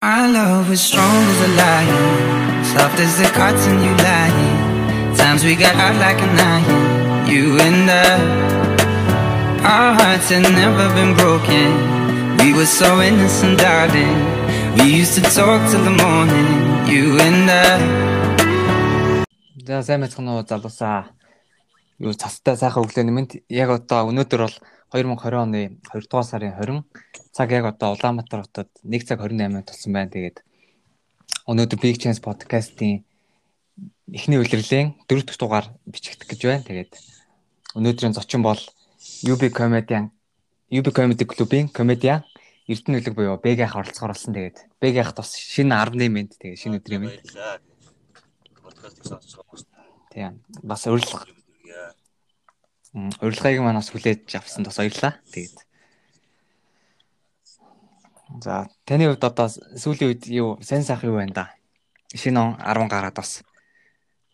[0.00, 5.16] Our love was strong as a lion, soft as the cotton you lying.
[5.16, 8.14] Times we got hot like an iron, you and I.
[9.58, 12.38] Our hearts had never been broken.
[12.38, 14.14] We were so innocent, darling.
[14.78, 16.46] We used to talk till the morning,
[16.86, 19.26] you and I.
[19.66, 21.10] За сайн байцгаана уу залуусаа.
[21.98, 24.56] Юу цастай сайхан өглөөний мэнд яг одоо өнөөдөр бол
[24.92, 25.62] 2020 оны
[25.92, 26.84] 2 дугаар сарын 20
[27.32, 30.10] цаг яг одоо Улаанбаатар хотод 1 цаг 28-нд тулсан байна.
[30.10, 30.40] Тэгээд
[31.44, 33.04] өнөөдөр Big Chance podcast-ийн
[34.12, 36.64] эхний үйлрэлийн 4 дахь дугаар бичигдэх гэж байна.
[36.64, 36.92] Тэгээд
[37.76, 38.60] өнөөдрийн зочин бол
[39.28, 40.08] UB Comedian
[40.72, 42.24] UB Comedy Club-ийн комедиан
[42.68, 44.32] Эрдэнэ үлэг буюу Бэг ах оролцохоор болсон.
[44.36, 47.24] Тэгээд Бэг ах бас шинэ 10-ны мэнд тэгээд шинэ өдрийн мэнд.
[48.60, 49.64] подкастыг сонсож байгаа.
[50.12, 50.32] Тийм.
[50.62, 51.24] Бас урилга
[53.22, 55.14] урилгыг манаас хүлээж авсан бас баярлаа.
[55.32, 55.68] Тэгээд
[58.28, 61.44] За таны хувьд одоо сүүлийн үед юу сайн сайхан юу байна да?
[62.12, 63.40] Шинэ он 10 гараад бас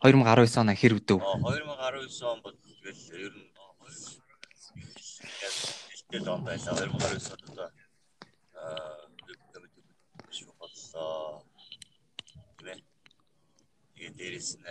[0.02, 1.22] 2019 он хэр өдөв?
[1.22, 3.54] 2019 он бол тэгэл ер нь
[5.94, 6.74] хэлтэл он байлаа.
[6.74, 7.70] 2019 онд одоо
[8.58, 9.04] аа
[10.34, 11.46] шүү боллоо.
[12.58, 12.74] Тэгвэ.
[13.94, 14.66] Тэгээд дээрэс нь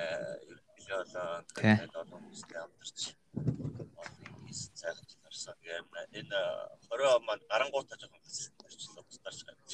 [0.52, 3.00] ер нь олон тэгээд олон хүмүүстэй хамтарч
[5.44, 5.56] тарсан.
[5.60, 5.86] Тэгээд
[6.24, 6.40] энэ
[6.90, 9.04] 20 он маань гарангуутаа жоохон тарчлаа.
[9.24, 9.68] Тарч байгаа.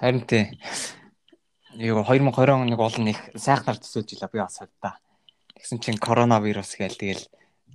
[0.00, 0.44] Харин тий.
[1.74, 4.98] Юу 2020 он нэг олон их сайхнаар төсөөлж илаа би бас хадаа.
[5.56, 7.24] Тэгсэн чинь коронавирус гээл тэгэл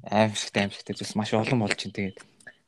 [0.03, 2.23] аимшигт аимшигт зүйлс маш олон болж чинь тэгээд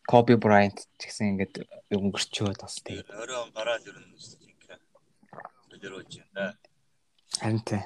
[0.09, 4.77] Коби Брайант гэсэн ингээд өнгөрчөөд бас тэгээд 20 он гараад ер нь жинхэнэ
[5.69, 6.57] солируулж байна.
[7.37, 7.83] харин тий.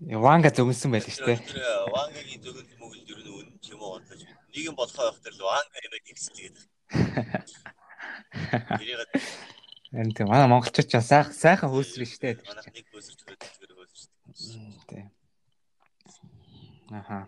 [0.00, 1.40] Ванга зөгнсөн байл шүү дээ.
[1.88, 5.78] Вангагийн зөвгөл мөгөл ер нь ч юм уу бодож нэг юм болохоо байх тэр Ванга
[5.80, 6.56] юм гэсэн тэгээд.
[8.76, 9.00] Тэрийг
[9.96, 10.26] Харин тий.
[10.26, 12.34] Манай монголчууд ч сайхан сайхан хөөсрөн шүү дээ.
[12.44, 14.10] манайх нэг хөөсөрч байдаг зүгээр хөөсөрч.
[14.90, 15.04] Тий.
[16.92, 17.24] Аха.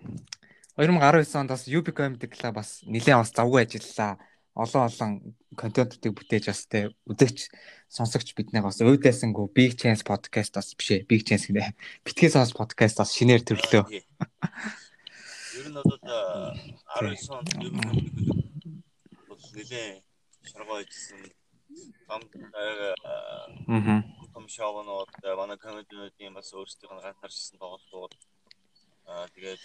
[0.76, 4.20] 2019 онд бас UB Comedy Club бас нэлээд бас завгүй ажиллалаа.
[4.52, 5.10] Олон олон
[5.56, 7.48] контентуудыг бүтээж бас тий өдөгч
[7.88, 11.06] сонсогч биднийг бас өвдөөсөнгөө Big Chance podcast бас биш ээ.
[11.08, 11.72] Big Chance гэнэ.
[12.04, 13.84] Битгий сонс podcast бас шинээр төрлөө.
[13.88, 17.48] Ер нь бол 19 онд
[19.28, 19.88] бол нэлээ
[20.44, 21.20] шаргоо ижсэн
[22.08, 22.22] гам
[23.68, 24.02] Аа.
[24.34, 28.12] том шоунууд манай комедиудын бас өөрсдийнх нь ганцаарчсан тоглолтууд
[29.08, 29.60] аа тэгээд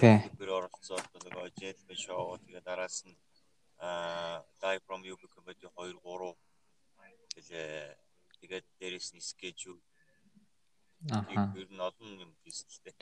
[0.00, 0.18] Тий.
[0.38, 3.16] тэр оролцоод нөгөө Jet шоу тэгээд араас нь
[3.80, 6.36] аа Live from UB comedy 2 3
[7.34, 7.96] тэгээд
[8.40, 9.80] тэгээд дээрэс нь schedule
[11.10, 11.52] Аха.
[11.56, 12.94] ер нь олон юм дээ.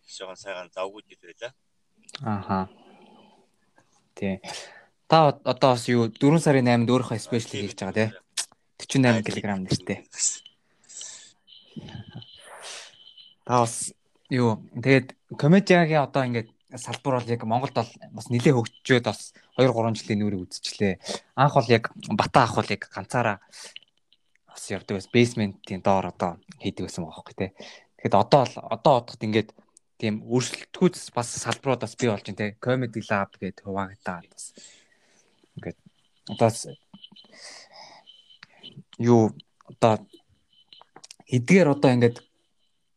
[0.00, 1.52] Их шоухан сайхан завгүй жил байлаа.
[2.24, 2.58] Аха.
[4.14, 4.40] Тий.
[5.08, 8.08] Та од- одоо бас юу 4 сарын 8-нд өөрийнхөө спешиал хийж байгаа тий.
[8.80, 9.98] 48 кг нэртэй.
[13.44, 13.92] Та бас
[14.30, 19.70] юу тэгээд комедиагийн одоо ингээд салбар бол яг Монголд бол бас нэлээд хөгжөөд бас 2
[19.70, 20.98] 3 жилийн нүрийг үзчихлээ.
[21.36, 23.38] Анх бол яг Бата ах бол яг ганцаараа
[24.48, 25.10] бас явдаг байсан.
[25.14, 27.50] Бейсментийн доор одоо хийдэг байсан байгаа хөөхгүй тий.
[27.98, 29.50] Тэгэхэд одоо л одоо одоход ингээд
[29.98, 32.50] тийм өрсөлдөхүйц бас салбарууд бас бий болж байна тий.
[32.58, 34.44] Comedy Lab гэдэг хуваагдаад бас
[35.58, 35.78] ингээд
[36.30, 36.50] одоо
[38.98, 39.30] юу
[39.70, 40.06] одоо
[41.28, 42.16] эдгээр одоо ингээд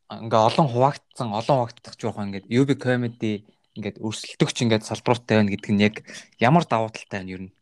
[0.07, 3.43] ингээ олон хуваагдсан олон хуваагдах жоохон ингээд UB comedy
[3.77, 5.95] ингээд өрсөлдөгч ингээд салбаруутай байна гэдэг нь яг
[6.41, 7.53] ямар давуу талтай байна ер нь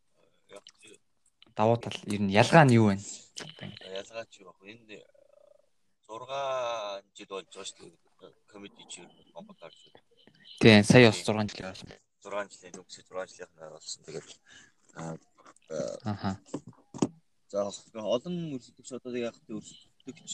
[1.56, 3.04] давуу тал ер нь ялгаа нь юу байна
[3.36, 4.88] Ялгаач юу баг энд
[6.08, 8.32] 6 жил болж байгаа шүү дээ.
[8.48, 9.02] Комеди чи
[9.34, 10.04] Монгол гарч ирсэн.
[10.62, 11.90] тий сая бас 6 жил болсон
[12.24, 14.00] 6 жилийн өнгөрсөн 6 жилийнх нь болсон.
[14.06, 14.30] Тэгээд
[14.96, 16.38] аа
[17.52, 17.60] за
[18.16, 20.32] олон өрсөлдөгч одоо яг өрсөлдөгч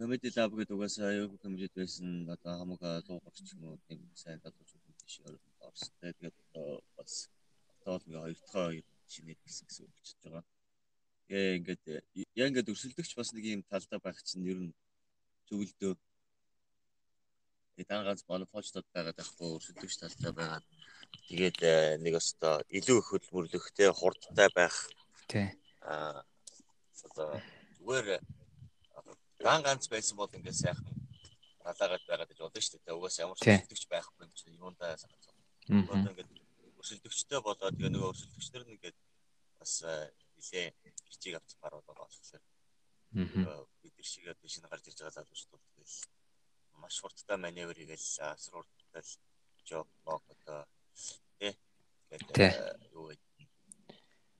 [0.00, 4.40] комеди лаб гэдэг угаасаа аюу комеди байсан одоо хамаг дуугарч ч юм уу тийм сайн
[4.40, 4.70] дадууч
[5.04, 5.20] биш
[5.68, 5.92] орсон.
[6.00, 7.28] Тэгээд одоо бас
[7.80, 10.44] одоо л ингээ хоёр дахь шинэ гэсэн гэсэн үг болчихж байгаа.
[11.28, 11.82] Тэгээ ингээд
[12.40, 14.72] яг ингээд өрсөлдөгч бас нэг юм талдаа байх чинь ер нь
[15.48, 15.92] зөвлөдөө
[17.74, 20.66] Тэгээд дан ганц монополчдод байгаад байхгүй өрсөлдөгч талтай байгаад
[21.26, 24.76] тэгээд э, нэг өстө илүү их хөдөлмөрлөхтэй хурдтай байх
[25.26, 25.50] тий
[25.82, 26.22] аа
[27.02, 27.42] одоо
[27.82, 28.22] зүгээр
[29.44, 30.94] дан ганц байсан бол ингээд сайхан
[31.64, 32.96] талаагаад байгаад гэж бодсон шүү дээ.
[32.96, 33.56] Угаас ямар ч Тий.
[33.56, 34.96] өрсөлдөгч байхгүй юм чи юундаа
[35.68, 35.88] мгм.
[35.92, 36.32] Одоо ингээд
[36.80, 38.98] өрсөлдөгчтэй болоод тэгээ нөгөө өрсөлдөгчдөр нь ингээд
[39.60, 40.66] бас э, нилээ
[41.08, 45.96] бичиг авчих гарууд байгаа болохоор бид нар шиг одоо шинэ гарч ирж байгаа залуучууд тэгэл
[46.82, 48.06] маш хурдтай маневр хийгээл
[49.68, 50.68] жоб мог одоо.
[51.38, 51.52] Тий.
[52.44, 53.16] э, юу вэ?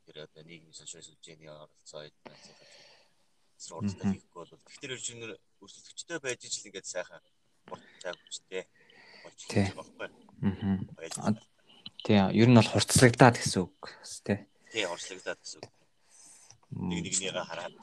[0.05, 2.05] Учраас үжиний оролцоо
[3.59, 7.23] сургалтад хийхгүй бол тэгэхээр иржинэр өрсөлдөгчтэй байж ижил ингээд сайхан
[7.71, 8.63] урт цаг хүчтэй
[9.25, 10.09] болж байгаа байхгүй.
[11.21, 11.33] Аа.
[12.05, 13.81] Тий, ер нь бол хурцлагдаад гэсэн үг
[14.27, 14.39] тий.
[14.73, 15.61] Тий, орчлогдоод гэсэн.
[15.65, 15.73] үг.
[16.75, 17.75] Нэг нэгнийгээ хараад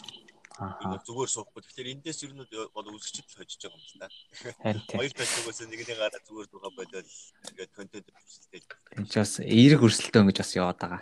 [0.62, 1.02] Аа.
[1.02, 1.64] зүгээр суухгүй.
[1.66, 5.00] Тэгэхээр эндээс ер нь бол үзэгчд хожиж байгаа юм л тий.
[5.00, 7.08] Хоёр талчгаас нэгнийгээ хараад зүгээр дугаа бодоод
[7.50, 8.62] ингээд контент хүсэлтэй.
[8.94, 11.02] Энд ч бас эерэг өрсөлдөөн гэж бас яваад байгаа.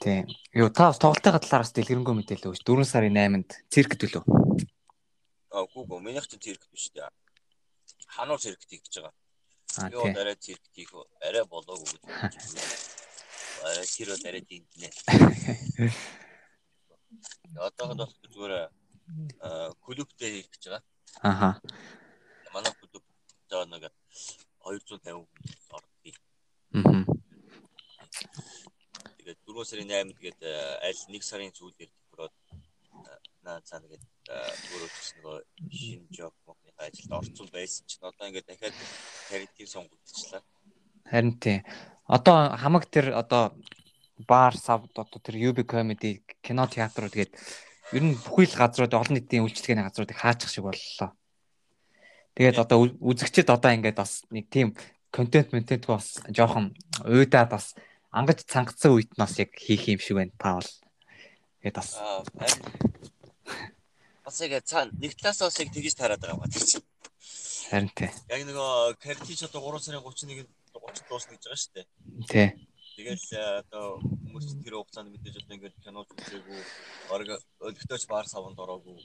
[0.00, 0.24] Тий.
[0.56, 4.24] Юу та бас тоглолтын талаар бас дэлгэрэнгүй мэдээлэл өгч 4 сарын 8-нд цирк төлөө.
[5.52, 7.12] Аа гүү гүү минийх чинь цирк биш дээ.
[8.08, 9.12] Хануур цирк хийж байгаа.
[9.76, 10.16] Аа Юу тий.
[10.16, 12.00] арай цирк хийх арай болоогүй гэж.
[13.60, 14.88] Арай тэр арай дийнэ.
[17.60, 18.52] Одоохонд бол зүгээр
[19.44, 20.82] аа клубтэй хийх гэж байгаа.
[21.20, 21.60] Аха.
[22.56, 23.04] Манай клуб
[23.68, 23.92] нэг
[24.64, 25.28] 250 хүн
[25.76, 26.16] ордгийг.
[29.50, 29.58] Мгм.
[29.58, 30.54] Тэгээд 4 сарын 8-нд тэгээд э,
[30.86, 32.34] аль нэг сарын сүүлээр төгрөөд
[33.42, 35.36] наа цаа тэгээд зүгээр өчс нөгөө
[35.74, 38.76] шинэ жоб мохны ажилд орцсон байсан чинь одоо ингээд дахиад
[39.28, 40.42] карьерийг сонгогдчихлаа.
[41.10, 41.58] Харин тий.
[42.06, 43.56] Одоо хамаг тэр одоо
[44.28, 47.32] бар сав одоо тэр UB comedy кино театрууд тэгээд
[47.96, 51.10] ер нь бүхий л газрууд олон нийтийн үйлчлэгээний газруудыг хаачих шиг боллоо.
[52.38, 54.76] Тэгээд одоо ү- үзэгчид одоо ингээд бас нэг тийм
[55.10, 57.74] контент контент бас жоохон уйдаад бас
[58.12, 60.70] ангаж цангацсан үед нь бас яг хийх юм шиг байна та бол.
[61.62, 61.90] Тэгээд бас
[64.24, 66.88] бас яг цаана нэг талаас бас яг тэгж тараад байгаа юм байна
[67.70, 68.10] харин тий.
[68.30, 71.86] Яг нөгөө карьерич одоо 3 сарын 31-нд 30 дуусна гэж байгаа шүү дээ.
[72.26, 72.48] Тий.
[72.98, 76.60] Тэгэл э, одоо хүмүүс тэр хугацаанд мэдээж одоо ингээд кино үзээгүй,
[77.14, 77.30] орог
[77.62, 78.98] өлегтөөч баар савнд ороогүй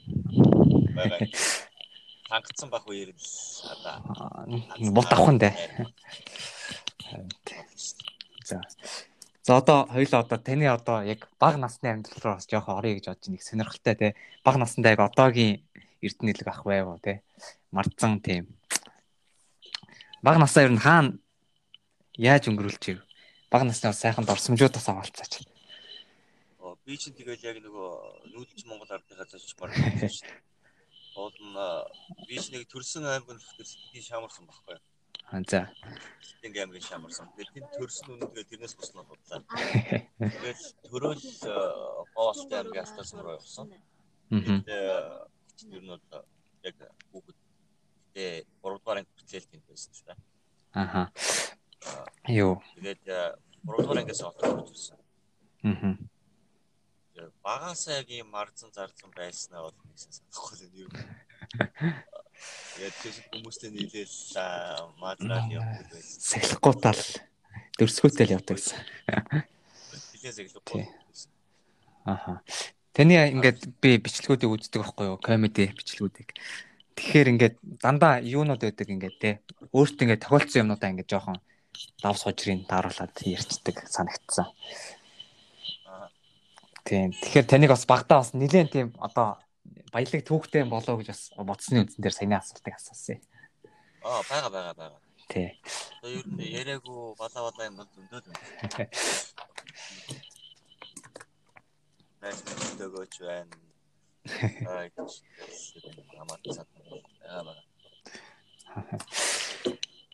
[0.98, 1.22] байгаа.
[2.26, 3.22] Хангацсан байх үеэр л
[3.70, 5.54] одоо Аа, Бул давхан дээ.
[8.46, 8.62] За.
[9.42, 13.06] За одоо хоёлоо одоо таны одоо яг бага насны амьдрал руу бас жоохон орё гэж
[13.10, 14.14] бодож нэг сонирхолтой те.
[14.44, 15.66] Бага насндаа яг одоогийн
[16.02, 17.22] эрдэнэлэг ах байв те.
[17.74, 18.46] Мартсан тийм.
[20.22, 21.18] Бага насаа ер нь хаана
[22.14, 23.02] яаж өнгөрүүлж ив?
[23.50, 25.42] Бага насны сайхан дорсомжуудаас авалцаач.
[26.86, 29.26] Би чинь тэгэл яг нөгөө нүүдэлч Монгол ардынхаа
[31.42, 31.82] нь а,
[32.28, 33.42] би чинь нэг төрсөн аймаг нь
[33.90, 34.78] би шамарсан байхгүй.
[34.78, 34.95] Аа,
[35.26, 35.66] За.
[36.40, 37.26] Тэнг аймгийн шамарсан.
[37.34, 39.42] Тэнд төрсөн үнэ тэгээд тэрнээс босноо бодлаа.
[40.22, 41.24] Тэгээд төрөөл
[42.14, 43.66] боос аймгийн алтасан руу явсан.
[44.30, 44.66] Тэгээд
[45.74, 46.04] ер нь бол
[46.62, 46.76] яг
[47.10, 47.38] хүүхэд
[48.14, 50.18] тэгээ 3 дугаар анги хүртэл тэнд байсан шүү дээ.
[50.78, 51.02] Аха.
[52.30, 52.62] Юу.
[52.78, 53.02] Тэгээд
[53.66, 54.98] 3 дугаар ангиас ирсэн.
[55.66, 55.94] Мгм.
[57.10, 60.92] Тэгээд багасаа яг юм марцсан зарцсан байснаа бол нэгсэн санахгүй л юм.
[62.76, 64.16] Тэгээд тэр хүмүүстэй нийлээл
[65.00, 66.20] мадрал явдаг байсан.
[66.20, 67.02] Сахилахгүй тал
[67.80, 68.80] дөрсгөөтэй л явдаг гэсэн.
[70.68, 70.84] Тий.
[70.84, 71.30] болсон.
[72.04, 72.42] Аха.
[72.92, 75.18] Таны ингээд би бичлэгүүдийг үздэг байхгүй юу?
[75.20, 76.36] Комеди бичлэгүүдийг.
[76.96, 79.30] Тэгэхээр ингээд дандаа юунууд байдаг ингээд те.
[79.72, 81.40] Өөртөө ингээд тохиолдсон юмнуудаа ингээд жоохон
[82.00, 84.48] давс хожрын тааруулаад ярьцдаг санагдсан.
[86.88, 87.12] Тийм.
[87.12, 89.36] Тэгэхээр таныг бас багтаа бас нэлээд тийм одоо
[89.92, 93.20] баялаг түүхтэй болоо гэж бас бодсны үндсэн дээр саяны асуултыг асуусан.
[94.02, 94.98] Аа бага бага бага.
[95.28, 95.48] Тий.
[95.98, 98.88] Одоо ер нь яриаггүй балаа балаа юм бол зөндөө л байна.
[102.22, 103.54] Найс мэдтэйгөөч байна.
[104.66, 104.86] Аа
[106.16, 107.56] намайг цаад байгаа.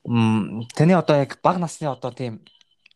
[0.04, 2.40] Мм таны одоо яг бага насны одоо тийм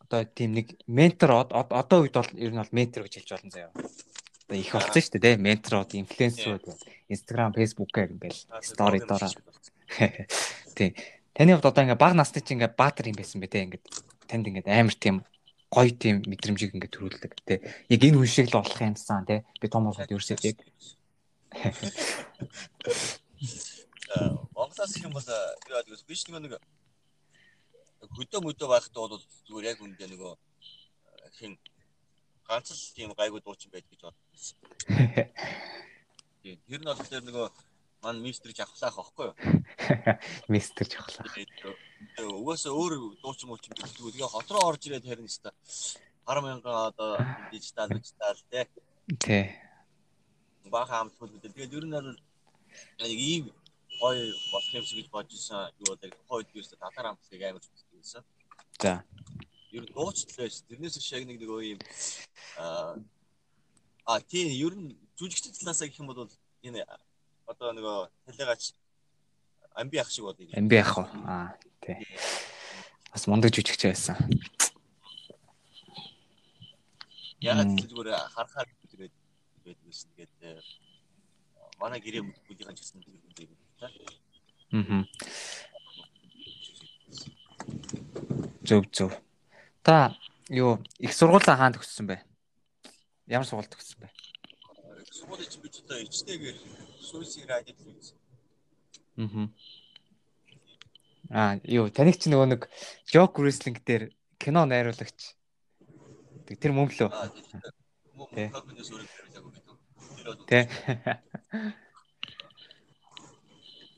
[0.06, 3.30] одоо тийм нэг ментор од- од- одоо үед бол ер нь бол ментор гэж хэлж
[3.34, 3.70] болно заяа.
[4.46, 6.64] Одоо их болсон шүү дээ менторууд, инфлюенсерүүд
[7.10, 9.26] Instagram, Facebook-аар ингээл стори дороо.
[9.26, 10.26] биш үү?
[10.78, 10.94] Тий.
[11.34, 13.82] Таны хувьд одоо ингээ бага насны чинь ингээ баатар юм байсан бэ те ингээ
[14.30, 15.26] танд ингээ амар тийм
[15.66, 17.58] гоё тийм мэдрэмжийг ингээ төрүүлдэг те.
[17.90, 19.42] Яг энэ хүн шиг л болох юмсан те.
[19.58, 20.62] Би том болоод ерөөсөө яг
[24.14, 26.06] Аа, Монголоос юм бол юу яадаг вэ?
[26.06, 26.62] биш нэг нэг
[28.14, 30.38] хөдөө мөдөө байхдаа бол зүгээр яг үндэ нөгөө э,
[31.34, 31.58] хин
[32.48, 34.56] ганц л тийм гайгүй дуучин байдаг гэж бодсон.
[36.42, 36.56] Тийм.
[36.66, 37.48] Тэр нь бол тэр нөгөө
[38.02, 39.34] мань мистерч авахлаах байхгүй юу?
[41.34, 41.74] мистер.
[42.16, 44.14] Тэгээ угаасаа өөр дуучин муучин бэлтгэв.
[44.14, 45.50] Тэгээ хот руу орж ирээд харин өста
[46.26, 47.18] 10 мянган одоо
[47.50, 48.68] дижитал дижитал те
[49.18, 49.50] Тий.
[50.70, 51.54] баха амтгүй гэдэг.
[51.54, 52.10] Тэгээд ер нь бол
[52.98, 53.44] нэг ийм
[54.00, 55.70] гоё болох юм шиг гэж бодож исэн.
[55.82, 57.62] Юу гэдэг хойд юусэн татар амтлыг амар
[57.94, 58.22] байсан.
[58.78, 59.04] За.
[59.76, 60.64] Ер нь дуучтал байсан.
[60.73, 61.80] Тэрнээс шиг нэг нөгөө ийм
[62.56, 62.97] аа
[64.09, 66.33] а тийм ер нь жүжигч талаасаа гэх юм бол
[66.64, 66.80] энэ
[67.45, 68.73] одоо нөгөө талигач
[69.76, 70.49] амби ах шиг бодъё.
[70.56, 71.04] Амби ах уу?
[71.28, 71.52] Аа
[71.85, 72.00] тий.
[73.12, 74.16] Бас мундаг жүжигч байсан.
[77.45, 79.12] гэвэл зүгээр харахаар тэгээд
[79.64, 80.09] байдаг байсан.
[80.16, 80.61] Тэгээд э,
[81.76, 83.87] манай гэрээ бүлийнхэн ч гэсэн тэр байдаг та.
[84.73, 85.04] Аа.
[88.64, 89.25] Зөв зөв.
[89.87, 92.19] Та юу их сургуулаа хаанд төгссөн бэ?
[93.31, 94.11] Ямар сургууль төгссөн бэ?
[95.14, 96.59] Сургуулийн чинь би ч одоо ичнэгээр
[97.07, 98.19] сүүсийн радиод үзсэн.
[99.23, 99.47] Аа.
[101.31, 102.66] Аа, юу, таныг чи нөгөө нэг
[103.14, 104.11] Joke Wrestling дээр
[104.43, 105.38] кино найруулагч.
[106.50, 107.11] Тэр мөн лөө.
[110.50, 110.66] Тэ.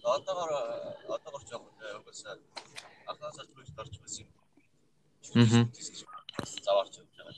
[0.04, 0.52] Одоогоор
[1.16, 2.36] одоогоор ч яг угаасаа
[3.08, 4.37] анхаасаа ч орж байсан юм.
[5.34, 5.72] Мгм.
[6.64, 7.34] Заваарч явж байгаа.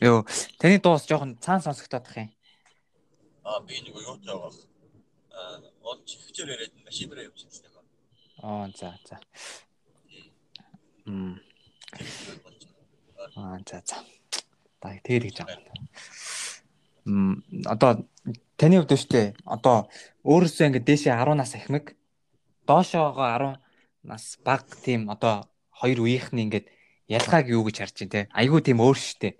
[0.00, 0.26] Юу,
[0.58, 2.28] таны дуус жоохон цаан сонсогдоод тах юм.
[3.44, 4.54] Аа, би нэг юу таавах.
[5.30, 7.66] Аа, он чихчээр яриад машинаар явж байсан.
[8.42, 9.20] Аа, за, за.
[11.04, 11.40] Мм.
[13.36, 13.96] Аа, за, за.
[14.80, 15.76] Та тэгээд гэж байгаа.
[17.04, 18.08] Мм, одоо
[18.56, 19.88] таны хувьд өштэй одоо
[20.24, 21.96] өөрөөсөө ингэ дээшээ 10 нас ахмиг
[22.68, 23.60] доошоогоо 10
[24.04, 25.48] нас баг тийм одоо
[25.80, 26.68] хоёр үеийнхний ингээд
[27.10, 28.20] ялгааг юу гэж харж байна те?
[28.30, 29.34] Айгүй тийм өөр штэ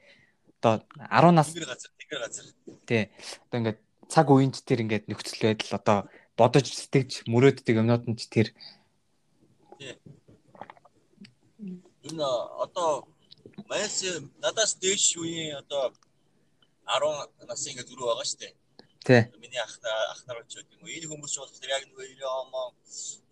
[0.60, 2.46] одоо 10 нас Тэнгэр газар, тэнгэр газар.
[2.86, 3.02] тий
[3.48, 3.78] одоо ингээд
[4.12, 5.98] цаг үеинч тэр ингээд нөхцөл байдал одоо
[6.36, 8.48] бодож сэтгэж мөрөөддөг юмнууд нь ч тэр.
[12.04, 12.28] Энэ
[12.64, 13.08] одоо
[13.68, 14.04] Майс
[14.42, 15.92] надаас дээш үеийн одоо
[16.84, 18.54] 10 насын ингээ зүрх байгаа шүү дээ.
[19.06, 19.22] тий.
[19.40, 19.74] Миний ах
[20.12, 20.92] ах нар ч юм уу.
[20.92, 22.50] Энэ хүмүүс болохоор яг нэг юм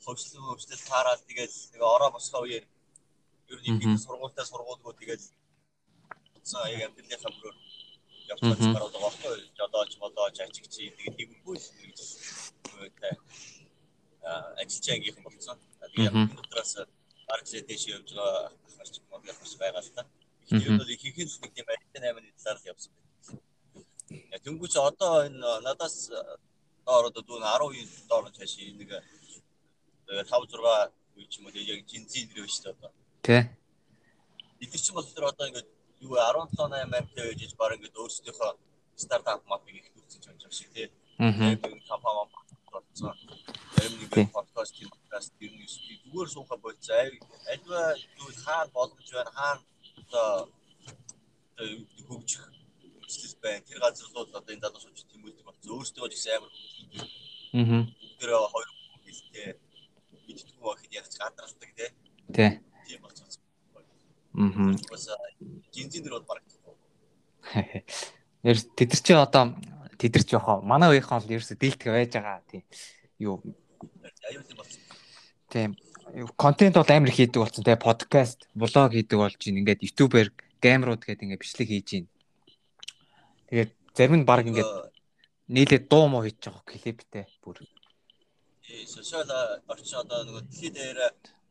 [0.05, 2.65] хөвслөө хөвслөл таараад тэгээд нэг ороо босгоо үеэр
[3.53, 5.23] ер нь их сургуультай сургуулгуу тэгээд
[6.51, 7.57] цаа яг амьдралынхаа мөрөөр
[8.33, 8.73] явж Мгм.
[8.75, 9.49] гараад байгаа юу?
[9.59, 13.15] Жодооч модооч ажиг чи тэгээд гэж үүтэй
[14.61, 15.59] ажиллаж ангийнхан болсон.
[15.93, 16.73] Тэгээд удраас
[17.33, 20.03] аргасээ дэш явж байгаа ах нар ч мод явж байгаа л та.
[20.05, 20.59] Мгм.
[20.61, 24.39] Ихэнх бол ихэнх л нэг юм 88-ны талаар л явсан байна.
[24.45, 25.97] Тэнгүүч одоо энэ надаас
[26.87, 28.91] доор одоо дүүн 10-ийн доор нь цааш нэг
[30.09, 32.93] 5 6 үе ч юм уу яг жинзийн нэр биш одоо.
[33.29, 33.43] Тий
[34.63, 35.69] Эдгээр чинь бол тэр одоо ингээд
[36.03, 38.51] юу 17 8 амтай байж баг ингээд өөрсдийнхөө
[39.03, 40.89] стартап мапыг их үүсгэж байгаа юм шиг тий.
[41.19, 41.55] аа
[41.91, 42.23] компани
[42.73, 43.15] болсон.
[43.77, 43.89] Тий.
[44.01, 45.67] нэг подкаст тийм подкаст ер нь
[46.11, 46.97] зүгээр сууха болцоо.
[47.53, 47.81] Альва
[48.23, 49.63] юу хаана боломж байна хаана
[50.01, 50.49] одоо
[51.75, 52.45] юу хөгжих
[52.99, 53.67] хүчлэл байна.
[53.67, 55.71] Тэр газар руу одоо энэ залуучууд тэмүүлдэг болсон.
[55.75, 56.53] Өөрсдөө ч гэсэн амар
[56.99, 57.87] аа
[58.19, 58.69] тэр хоёр
[59.05, 59.49] хэлтэй
[60.27, 61.91] мэдтгүй байхад яг ч гадралдаг тий.
[62.37, 62.51] тий.
[64.39, 66.43] Аа дээр бол баг.
[68.47, 69.45] Ер тэд нар чи одоо
[69.99, 72.63] тэд нар ч яхаа манай үеийнхэн бол ерөөсө дийлтгэж байж байгаа тийм
[73.19, 73.43] юу?
[75.51, 75.75] Тийм
[76.37, 79.61] контент бол амар хийдэг болсон тийм подкаст блог хийдэг болж байна.
[79.61, 82.09] Ингээд ютубер геймрууд гэдэг ингээд бичлэг хийж байна.
[83.51, 84.71] Тэгээд зарим нь баг ингээд
[85.49, 87.57] нийлээд дуу муу хийж байгаа клиптэй бүр.
[88.69, 89.29] Э, сошиал
[89.69, 90.77] орчин одоо нөгөө дэлхийд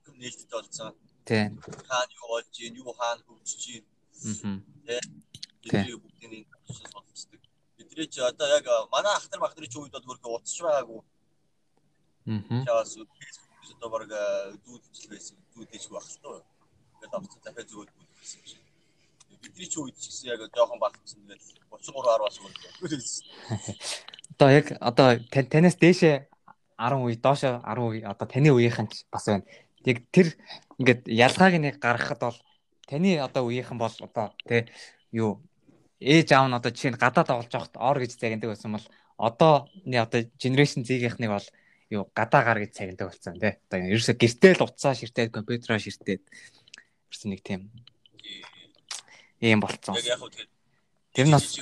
[0.06, 0.94] хүм нээлттэй болсон.
[1.28, 3.84] Тийм Хаана юу болж гин, юу хаана хөгжиж гин
[4.88, 5.00] аа
[5.62, 7.42] бидний бүгдийн шинж судалцдаг.
[7.78, 11.02] Бидний ч одоо яг манай ах нар мах нарын ч үед бол хөргө утасч байгаагүй.
[12.28, 14.04] аа Чаас фэйсбүүкээс одоо баг
[14.66, 15.38] дүүдч байсан.
[15.54, 15.84] Дүүдэж
[16.24, 16.44] тоо.
[17.00, 18.64] Тэгээд авцсан дахиад зүгээр дүүдсэн юм шиг.
[19.44, 21.20] Бидний ч үед ч гэсэн яг жоохон багтсан.
[21.28, 22.36] Тэгээд 33 10 бас
[22.82, 23.12] үргэлж.
[24.38, 25.08] одоо яг одоо
[25.52, 26.16] танаас дээшээ
[26.78, 29.46] 10 үе доошоо 10 үе одоо таны үеийнхэн ч бас байна
[29.86, 30.28] яг тэр
[30.80, 32.40] ингээд ялгааг нэг гаргахад бол
[32.88, 34.70] таны одоо үеийнхэн бол одоо тий
[35.12, 35.42] юу
[36.00, 39.98] ээж аав нь одоо жишээ нь гадаад авалж явахад ор гэж загнадаг байсан бол одооны
[39.98, 41.48] одоо генерашн зэгийнхнийг бол
[41.90, 46.22] юу гадаа гар гэж цагнадаг болсон тий одоо ерөөсө гэртээ л уцаа ширтээд компьютероо ширтээд
[47.10, 47.74] ерөөсө нэг тийм
[49.42, 49.98] ийм болцсон
[51.18, 51.58] тэр нас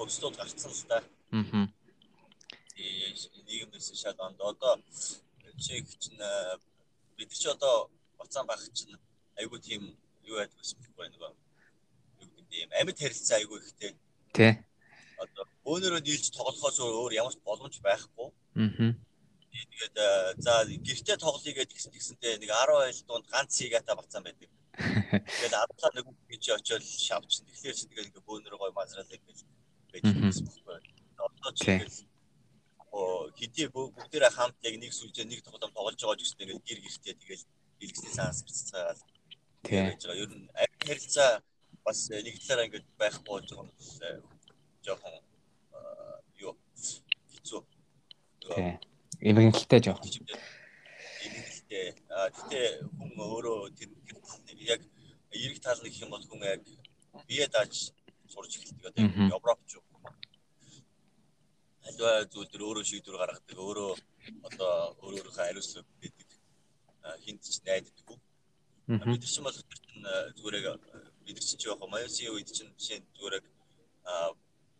[0.00, 1.04] хөвстүүд гарцсан л та.
[1.36, 1.68] аа
[3.44, 4.80] нийгэмээс шалганд одоо
[5.60, 6.16] чи чинь
[7.20, 8.96] бид чи одоо буцаан байх чинь
[9.36, 9.82] айгүй тийм
[10.24, 11.32] юу гэсэн үг байна нөгөө
[12.24, 12.70] юу гэдэг юм?
[12.80, 13.92] Амьд харилцаа айгүй ихтэй.
[14.32, 14.52] Тий
[15.20, 18.28] одоо өөрөөрөө нийлж тоглохоос өөр ямар ч боломж байхгүй.
[18.56, 18.96] Аа
[19.50, 20.08] тэгээд э,
[20.44, 24.48] за гэртээ тоглоё гэдэг гисэн гисэнтэй нэг 10 айл дунд ганц сигата бацаан байдаг.
[24.78, 29.44] Тэгээд адлаа нэг гэж очиод шавчин тэгэхээр чи тэгээд ингээ бөөнөр гой мазрал гэж
[29.90, 30.88] гэсэн үг байна.
[31.18, 31.78] Одоо чи Тий.
[33.38, 37.42] Хэдий бүгдээрээ хамт яг нэг сүлжээ нэг тоглоом тоглож байгаа гэсэн ингээд гэр гэртээ тэгээд
[37.84, 39.00] илгэсний цаанаас биццаагаад
[39.62, 40.22] тий байж байгаа.
[40.22, 41.30] Ер нь амь харилцаа
[41.86, 43.74] бас э, нэг талаараа ингээд байхгүй болж байгаа нь
[44.06, 44.10] э,
[44.84, 45.14] жоохон
[45.76, 46.54] аа, юу
[47.32, 47.60] хэцүү.
[48.54, 48.72] тий
[49.20, 50.00] эмгэнэлтэй жоох
[51.20, 51.92] Эмгэлтэй.
[52.08, 52.66] Аа гэтээ
[52.96, 53.90] хүн өөрөө тэр
[54.64, 54.80] яг
[55.30, 56.62] эрэг тал нэг юм бол хүн яг
[57.28, 57.92] бие дааж
[58.32, 58.88] сурж эхэлдэг.
[58.88, 59.04] Одоо
[59.36, 59.76] Европ ч
[61.90, 63.90] альва зүйл төр өөрөө шийдвэр гаргадаг, өөрөө
[64.48, 66.30] одоо өөр өөрийнхөө хариуцлага өгдөг.
[67.24, 68.18] Хинт ч найддаггүй.
[69.10, 69.58] Бид чинь бол
[70.38, 70.80] зүгээр яг
[71.24, 73.46] бид чинь яг Майосын үед чинь жишээ зүгээр яг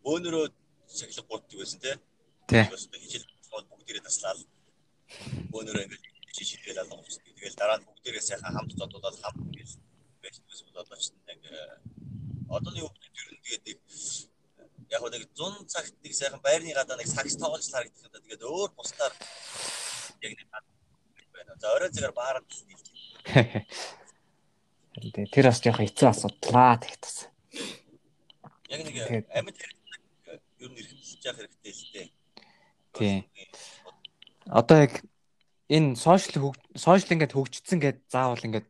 [0.07, 0.45] өөнөрөө
[0.99, 1.97] цэглэг гутдаг байсан тий.
[2.49, 2.65] Тий.
[2.67, 3.27] Хичээл
[3.71, 4.39] бүгдээрээ таслаад
[5.55, 6.05] өөнөрөө ингээд
[6.37, 7.35] шиширгээл алга болчихсон.
[7.37, 9.71] Тэгэл дараа нь бүгдээрээ сайхан хамт зодуулаад хамт гэж
[10.23, 11.41] байсан бол одоо ч нэг
[12.49, 13.65] одоо юу гэдэг юм тэгээд
[14.91, 18.23] яг нэг 100 цагт нэг сайхан байрны гадаа нэг сакс тоглож харагдах гэдэг.
[18.27, 19.15] Тэгээд өөр бусдаар
[20.23, 21.55] яг нэг байна.
[21.63, 22.47] За орой зэрэг баард
[25.01, 27.17] Тэгээ тэр бас жоохон хэцүү асуудлаа тэгт бас.
[28.67, 28.97] Яг нэг
[29.31, 29.57] амьд
[30.59, 32.09] ер нь эрхэмлэж явах хэрэгтэй л дээ.
[32.99, 33.17] Тий.
[34.51, 34.95] Одоо яг
[35.71, 38.69] энэ сошиал сошиал ингээд хөгжсөн гэд заавал ингээд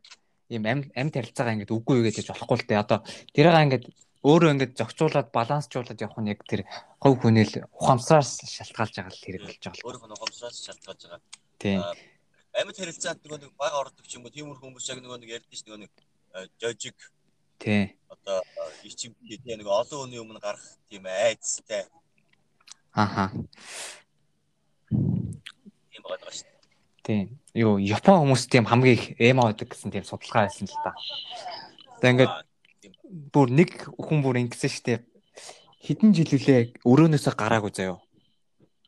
[0.53, 2.83] ийм ам амьд харилцаагаа ингээд үгүй юу гэж болохгүй л дээ.
[2.85, 2.99] Одоо
[3.33, 3.85] тэрийг ингээд
[4.21, 6.61] өөрөө ингээд зохицуулаад балансжуулаад явах нь яг тэр
[7.01, 9.81] хов хүнэл ухамсараас шалтгаалж байгаа л хэрэг болж байгаа.
[9.81, 11.21] Өөрөө ухамсараас шалтгаалж байгаа.
[11.57, 11.81] Тийм.
[12.53, 15.57] Амьд харилцаанд нөгөө нэг баг ордог ч юм уу тиймэрхүү хүмүүс яг нөгөө нэг ярьдэн
[15.57, 15.93] ш нөгөө нэг
[16.61, 16.97] жожиг
[17.57, 17.97] тий.
[18.13, 18.45] Одоо
[18.85, 21.89] ичим тий нэг олон хүний өмнө гарах тийм айцтай.
[22.93, 23.33] Аха.
[24.91, 26.45] Тийм байгаа ш.
[27.01, 27.41] Тийм.
[27.57, 30.93] Юу Япон хүмүүс тийм хамгийн их эмо байдаг гэсэн тийм судалгаа байсан л да.
[32.03, 32.33] Тэгээ ингээд
[33.11, 35.03] бүр нэг хүн бүр ингэсэн штеп
[35.81, 37.97] хэдэн жил үлээ өрөөнөөсөө гараагүй заяо.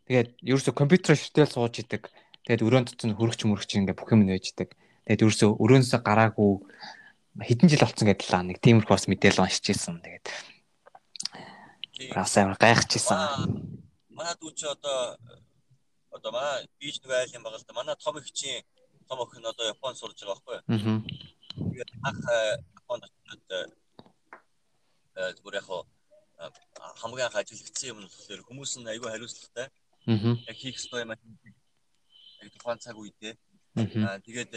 [0.07, 2.07] Тэгээд ерөөсө компьютер ширтэл сууж идэг.
[2.45, 4.69] Тэгээд өрөөнд чинь хөргөч мөргөч ингээ бүх юм нээждэг.
[5.09, 6.51] Тэгээд ерөөсө өрөөнөөсөө гараагүй
[7.41, 9.97] хэдэн жил болсон гэдэл лаа нэг тиймэрхүү бас мэдээлэл уншиж ирсэн.
[10.05, 10.27] Тэгээд
[12.13, 13.73] бас амар гайхчихсан.
[14.13, 15.17] Манай дүү чи одоо
[16.13, 17.73] одоо маа бич нэг айл юм байгаа л да.
[17.73, 18.61] Манай том их чинь
[19.09, 20.63] том охин одоо Японд сурж байгаа байхгүй юу?
[20.69, 21.01] Аа.
[21.73, 22.21] Тэгээд ах
[22.77, 23.73] Японд очиод
[25.15, 25.67] зүгээр яг
[27.01, 29.67] хамгийн анх ажиллагдсан юм нь болохоор хүмүүс нь айгүй хариуцлагатай.
[30.07, 30.35] Аа.
[30.49, 31.21] Яг хийх ёстой юм яг
[32.57, 33.35] тухайн цаг үедээ.
[34.05, 34.51] Аа тэгээд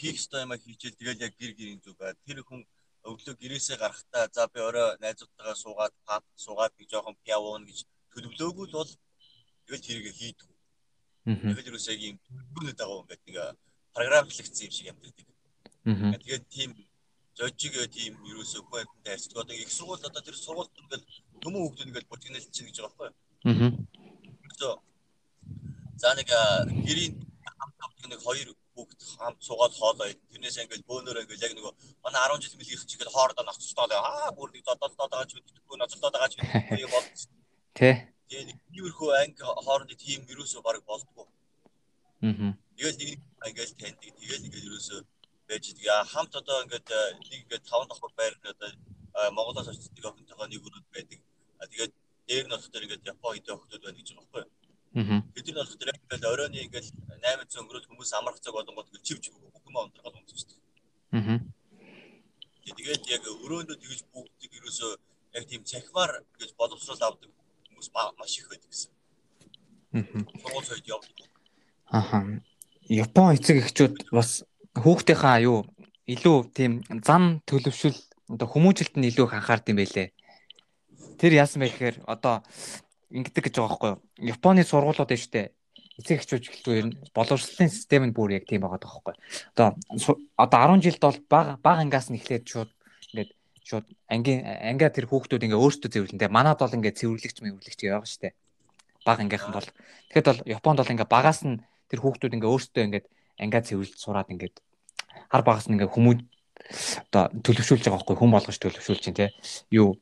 [0.00, 2.00] хийх ёстой юм хийчихэл тэгэл яг гэр гэрийн зүг.
[2.26, 2.60] Тэр хүн
[3.04, 7.78] өглөө гэрээсээ гарахдаа за би орой найзуудтайгаа суугаад паб суугаад би жоохон пиавон гэж
[8.12, 8.90] төлөвлөөгүй бол
[9.66, 10.48] тэгэл тэрийг хийдэг.
[11.24, 12.16] Тэгэл юус яг юм
[12.56, 13.56] гүнэд байгаа юм гэдэг нэг
[13.96, 15.28] програмчлагдсан юм шиг амьддаг.
[16.24, 16.70] Тэгээд тийм
[17.36, 19.38] зожиг тийм ерөөсөө хүүхэдтэй харьцдаг.
[19.42, 21.04] Одоо их сургууль одоо тэр сургуульд ингээл
[21.42, 23.10] төмөн хүүхдүүд ингээл бүтгнэл чинь гэж байгаа байхгүй?
[23.50, 24.76] Аа.
[25.96, 26.28] За нэг
[26.86, 27.14] гэрийн
[27.58, 31.72] хамт авдаг нэг хоёр хүүхд хамт суугаад хоолоо тэрнээс ингээл бөөнөрөө ингээл яг нөгөө
[32.04, 35.76] манай 10 жил мэлгийх чинь ингээл хоорондоо ногцолтоо аа бүр нэг додолдоод байгаа ч үтгэхгүй
[35.78, 37.06] ноцолтоод байгаа ч үтгэхгүй юм бол
[37.78, 37.90] Тэ.
[38.30, 41.26] Тэгээ нэг иймэрхүү анги хоорондын тим ерөөсөө баг болдгоо.
[42.22, 42.54] Аа.
[42.78, 43.10] Тэгэл нэг
[43.48, 44.10] ингээл таньдаг.
[44.18, 45.00] Тэгэл ингээл ерөөсөө
[45.54, 45.86] байж идэг.
[46.10, 46.88] Хамт одоо ингээд
[47.30, 48.70] нэг ингээд таван давхар байр одоо
[49.30, 51.20] Монголоос очдог охинтойгоо нэг өрөөд байдаг.
[51.70, 51.92] Тэгээд
[52.26, 54.64] дээр нь болохоор ингээд Япон хэдэн охтууд байна гэж байгаа байхгүй юу?
[54.94, 55.22] Аа.
[55.34, 56.86] Тэдний болохоор ингээд оройны ингээд
[57.22, 60.58] 800 өнгөрөөд хүмүүс амрах цаг болонгод ингээд чивч бүх юм онцгоод өмсөж дээ.
[61.14, 61.38] Аа.
[62.64, 64.92] Тэгээд яг өрөөндөө тэгж бүгдийг ерөөсөө
[65.38, 67.30] яг тийм цахимаар гэж боловсрол авдаг
[67.70, 68.90] хүмүүс маш их байдаг гэсэн.
[69.94, 70.02] Аа.
[70.42, 71.30] Сургууль сойд явдаг.
[71.86, 72.18] Аха.
[72.88, 74.42] Япон эцэг эхчүүд бас
[74.74, 75.64] хүүхдийнхаа юу
[76.10, 77.96] илүү тийм зам төлөвшөл
[78.34, 80.12] одоо хүмүүжилт нь илүү их анхаард юм байлээ.
[81.18, 82.42] Тэр яасан бэ гэхээр одоо
[83.14, 84.00] ингэдэг гэж байгаа байхгүй юу?
[84.34, 85.54] Японы сургуулиуд нь штэ
[85.94, 86.78] эцэг эхчүүд гэлтгүй
[87.14, 89.22] боловсролын систем нь бүр яг тийм байгаа байхгүй юу?
[89.54, 89.68] Одоо
[90.34, 92.70] одоо 10 жилд бол баг баг ангаас нь эхлээд шууд
[93.14, 93.30] ингээд
[93.62, 96.18] шууд ангийн ангиа тэр хүүхдүүд ингээ өөрсдөө цэвэрлэн.
[96.18, 98.34] Тэгээ манад бол ингээ цэвэрлэгч мэвэрлэгч яваа штэ.
[99.06, 99.68] Баг ангийнхан бол
[100.10, 103.02] тэгэхэд бол Японд бол ингээ багаас нь тэр хүүхдүүд ингээ өөрсдөө ингээ
[103.38, 104.62] ангиа цэвэрлж сураад ингээд
[105.30, 106.20] хар багаас нь ингээ хүмүүд
[107.10, 109.26] одоо төлөвшүүлж байгаа байхгүй хүн болгож төлөвшүүлж чинь те
[109.70, 109.98] юу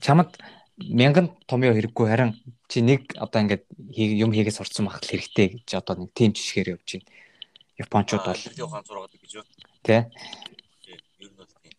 [0.00, 0.36] чамд
[0.76, 2.32] мянган томьёо хэрэггүй харин
[2.68, 3.64] чи нэг одоо ингээд
[3.96, 7.08] юм хийгээ сурцсан мах хэрэгтэй гэж одоо нэг тийм жишгээр явж байна.
[7.80, 9.44] Япончууд бол ухаан зургаад гэж юу?
[9.82, 10.08] Тэ.
[11.18, 11.74] Ер нь бол тийм.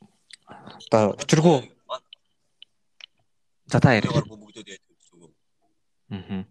[0.92, 1.58] Одоо учиргүй
[3.72, 4.06] за та ярь.
[4.06, 5.34] бүгдөө яадаг гэсэн үг.
[6.12, 6.44] Аа.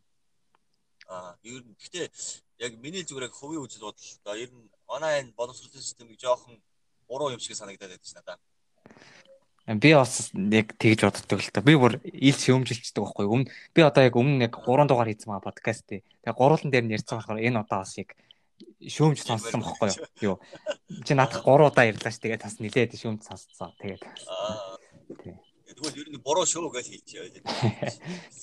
[1.10, 2.08] Аа, ер нь гэхдээ
[2.60, 6.60] яг миний зүгээр яг хувийн үзэл бодол одоо ер нь манай энэ боловсролын системийг жоохон
[7.08, 8.36] буруу юм шиг санагдаад байдаг ш надаа.
[9.66, 11.64] Би бас яг тэгж боддог л та.
[11.64, 13.26] Би бүр ил шөөмжилчдэг байхгүй.
[13.26, 16.04] Өмнө би одоо яг өмнө яг 3 дугаар хийсэн байгаа подкаст тий.
[16.20, 18.12] Тэгээ гуруулан дээр нь ярьсан болохоор энэ удаа бас яг
[18.84, 20.36] шөөмж сонссон байхгүй юу.
[21.06, 22.20] Чи надад 3 удаа ярьлаа ш.
[22.20, 23.72] Тэгээд бас нилээд шөөмж сонсцсон.
[23.80, 24.02] Тэгээд.
[24.04, 24.76] Аа.
[25.22, 25.34] Тий.
[25.64, 27.40] Тэгвэл ер нь буруу шөө гэж хэлчихээ.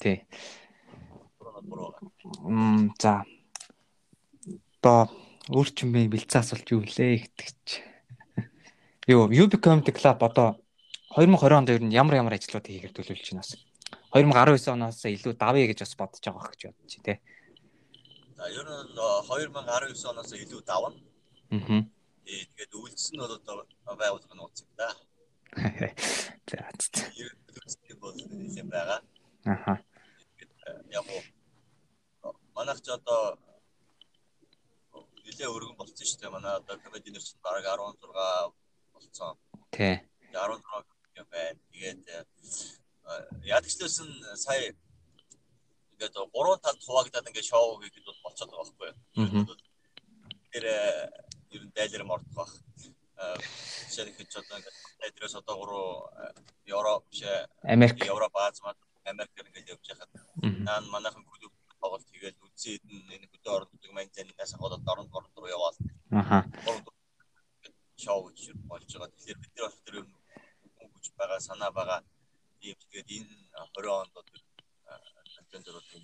[0.02, 0.18] Тий.
[1.68, 1.90] Буруу.
[2.46, 3.26] Мм за.
[4.78, 5.10] Одоо
[5.50, 7.82] өөрчмөө бэлцээ асуулт юу лээ итгэж.
[9.08, 10.62] Юу UB Comedy Club одоо
[11.16, 13.58] 2020 онд ер нь ямар ямар ажлууд хийхээр төлөвлөж байна бас.
[14.14, 17.18] 2019 оноос илүү давъя гэж бас бодож байгаа гэж бодож байна тий.
[18.38, 20.94] За ер нь 2019 оноос илүү давна.
[21.52, 21.82] Аа.
[22.28, 23.56] Тэгээд үйлдэл нь бол одоо
[23.98, 24.94] байгуулга нь ууцсан да.
[26.52, 26.70] За.
[27.18, 29.00] Үйлдэл бол нэлээд байгаа.
[29.48, 29.80] Аха.
[30.92, 31.24] Яг уу
[32.58, 33.38] манайх ч одоо
[35.38, 36.34] нэлээд өргөн болсон шүү дээ.
[36.34, 38.02] Манай одоо комеди нэр чинь бараг 16
[38.94, 39.38] болсон.
[39.72, 40.02] Тий.
[40.34, 40.62] 16
[41.22, 41.60] юм байна.
[41.72, 42.02] Тэгээд
[43.46, 44.74] ядагчлсан сая
[45.94, 49.56] ингээд 3 тал хуваагдаад ингээд шоу хийхэд бол болчиход байгаа байхгүй юу.
[50.52, 50.66] Тэр
[51.54, 52.54] ер нь дайлэр мордох бах.
[53.90, 56.10] Жишээ нь хэд ч одоо ингээд дайдрээс одоо гурав
[56.66, 57.22] Европ биш
[57.62, 58.62] Америк Европ Аз
[59.06, 60.10] Америк ингээд явж байхад
[60.66, 62.84] наа манайхан клуб тоглолт хийгээл үдсээд
[63.16, 65.76] энэ хөдөө орнуудыг маань зэнээс хаваад орон орон руу яваад.
[66.12, 66.40] Аха.
[68.04, 69.14] Шоу гэж болж байгаа.
[69.14, 70.10] Тэгэхээр бид нар бол тэр юм
[70.94, 72.00] хүч байгаа санаа байгаа.
[72.66, 73.32] Ийм тэгээд энэ
[73.78, 74.42] 20 онд тэр
[75.36, 76.04] контент руу тийм.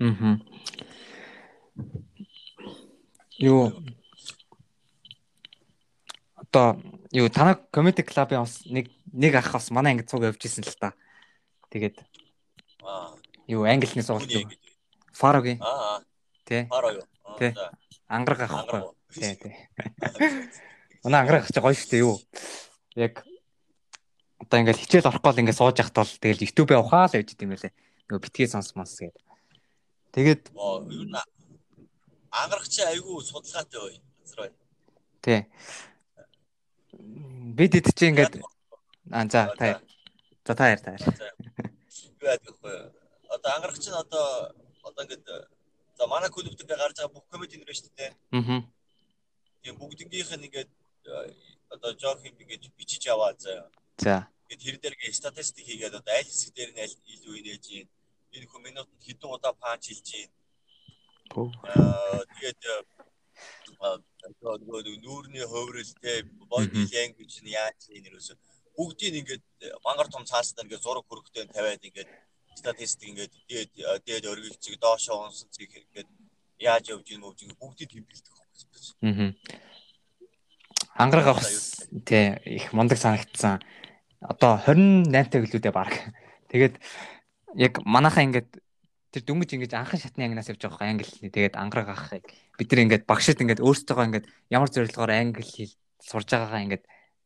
[0.00, 0.36] Мм.
[3.38, 3.62] Юу
[6.42, 6.68] одоо
[7.30, 10.74] юу танай комеди клубын бас нэг нэг ах бас манай ангид цуг явж исэн л
[10.74, 10.92] та.
[11.70, 12.02] Тэгээд
[12.82, 13.14] Аа.
[13.46, 14.50] юу англиний сургалт.
[15.14, 15.62] Фарогийн.
[15.62, 16.02] Аа.
[16.44, 16.66] Тэ.
[16.66, 17.06] Фаро юу.
[17.38, 17.54] Тэ.
[18.08, 18.82] Ангараг ахгүй.
[19.14, 19.54] Тий, тий.
[21.04, 22.18] Манай ангараг ах чи гоё штэ юу.
[22.98, 23.22] Яг
[24.42, 27.54] одоо ингээл хичээл орохгүй л ингээд сууж яхад бол тэгэл YouTube явахаа л явж идэм
[27.54, 27.72] байлээ.
[28.10, 29.14] Нөгөө битгий сонс монс гээд.
[30.10, 31.14] Тэгээд юу н
[32.34, 34.02] ангарах чи айгүй судалгаатай
[34.34, 34.50] бай.
[35.22, 35.46] Тий.
[37.56, 38.34] Бид хэд чи ингээд
[39.10, 39.80] аа за та.
[40.46, 41.02] За та яар та яар.
[42.20, 42.72] Юу яадаг вэ?
[43.34, 45.24] Одоо ангарах чинь одоо одоо ингээд
[45.98, 48.12] за манай клубт дээр гарч байгаа бүх комеди нэр шүү дээ.
[48.32, 48.62] Аа.
[49.62, 50.70] Тийм бүгднгийнх нь ингээд
[51.74, 53.68] одоо жок юм ингээд бичиж аваа заа.
[53.98, 54.28] За.
[54.48, 57.88] Тэгээд тэр дээр ингээд статистик хийгээд одоо аль хэсэг дээр нь аль илүү инээж юм.
[58.32, 60.30] Энэ хүн минутанд хэдэн удаа панч хэлж юм.
[61.64, 62.60] Аа тэгээд
[64.42, 66.18] нөгөө нүүрний хөврөлтэй
[66.50, 68.34] body language нь яаж юм нэрөөсө
[68.76, 69.44] бүгдийг ингээд
[69.86, 72.10] мангар том цаастай ингээд зураг хөрөгтэй тавиад ингээд
[72.60, 73.70] статистик ингээд дээд
[74.06, 76.08] дээд өргөлцөг доошоо унсан цэг ингээд
[76.60, 78.40] яаж явж ийм өвж ингээд бүгдийг тэмдэглэдэг
[79.02, 79.32] Аа.
[80.96, 81.48] Ангараг авах
[82.04, 83.62] тий их мундаг санагдсан.
[84.20, 85.92] Одоо 28 та гэлүүдээ баг.
[86.52, 86.76] Тэгээд
[87.56, 88.50] яг манайхаа ингээд
[89.10, 91.10] тэр дөнгөж ингэж анхан шатны ангинаас явж байгаа англи.
[91.30, 96.28] Тэгээд ангараг авахыг бид нар ингээд багшид ингээд өөрсдөө ингээд ямар зорилгоор англи хэл сурж
[96.30, 96.84] байгаагаа ингээд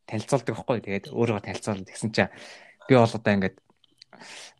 [0.09, 0.77] танилцуулдаг байхгүй.
[0.81, 2.33] Тэгээд өөрөө танилцуулна гэсэн чинь
[2.89, 3.57] би бол одоо ингээд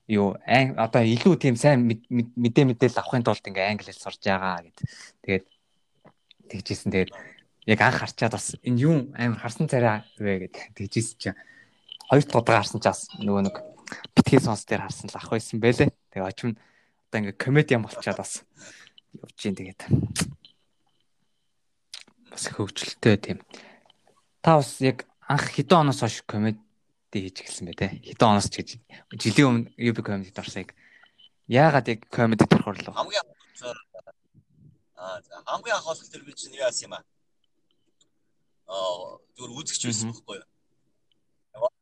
[0.05, 4.77] юу одоо илүү тийм сайн мэдээ мэдээлэл авахын тулд ингээ англи хэл сурж байгаа гэд.
[5.25, 5.45] Тэгээд
[6.49, 6.93] тэгжсэн.
[6.93, 7.11] Тэгээд
[7.65, 11.39] яг анх харчаад бас энэ юу амар харсан царай вэ гэд тэгжсэн чинь
[12.05, 13.55] хоёр дахь удаа харсан ч бас нөгөө нэг
[14.13, 15.89] битгий сонс дээр харсан л ах байсан байлээ.
[16.13, 16.53] Тэгээ очим
[17.15, 18.43] одоо ингээ комедиан болчаад бас
[19.15, 19.81] явж гин тэгээд
[22.27, 23.39] бас хөвгчлөлтэй тийм.
[24.43, 26.59] Та бас яг анх хэдэн оноос хойш комеди
[27.15, 27.87] хийж эхэлсэн бэ те?
[28.03, 28.69] Хэдэн оноос ч гэж
[29.15, 30.75] жилийн өмнө UB комедид орсыг
[31.47, 32.91] яагаад яг комедид орох орлоо?
[32.91, 33.23] Хамгийн
[34.99, 37.03] аа хамгийн анх олох тэр би чинь яасан юм аа?
[38.67, 40.47] Аа зүгээр үзэгч байсан байхгүй юу?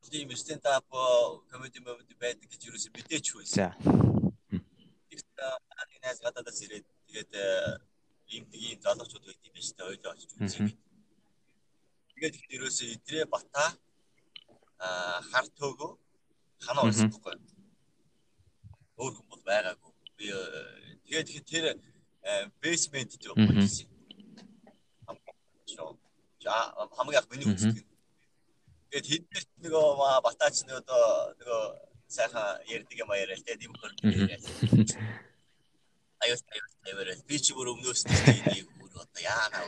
[0.06, 0.86] Тийм стенд ап
[1.50, 3.74] комеди комеди байдаг гэж юу ч мэдээч байсан.
[5.14, 5.38] Тэгээд
[6.02, 7.32] анаас гадаадас ирээд тэгээд
[8.34, 10.74] ийм тийм залуучууд байд юм шүү дээ ойлоо очиж үзье.
[12.10, 13.64] Тэгээд их ерөөсөө идрээ бата
[14.78, 15.90] а хар төөгөө
[16.66, 17.10] ханаа юу?
[18.98, 19.92] Өөр хүн бол байгаагүй.
[20.18, 20.26] Би
[21.06, 21.64] тэгээд тэр
[22.62, 23.86] бейсмент дээр болсон.
[26.96, 27.86] хамгийн анх миний үздэг.
[28.90, 29.86] Тэгээд хэднэрт нөгөө
[30.26, 30.82] батаач нөгөө
[31.38, 31.62] нөгөө
[32.18, 33.92] сайхан ярьдаг юм яриа л тийм хөр
[36.24, 36.42] аюус
[36.84, 39.60] тавиараа би чи бүр өмнөөс тийм бүр одоо яана.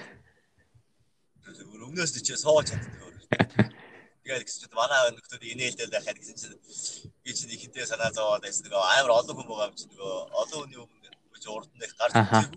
[1.71, 3.15] Бүр өмнөөс чи сууж чаддаг өөр.
[4.25, 6.57] Тэгээд гэсэн чинь манай нөхдүүд инээлдэл байхад гэсэн чинь
[7.23, 10.61] би чи ихэнтэй санаа зовоод байсан нөгөө амар олон хүн байгаа юм чи нөгөө олон
[10.65, 12.51] хүний өмнө урд нь гарч ирсэн.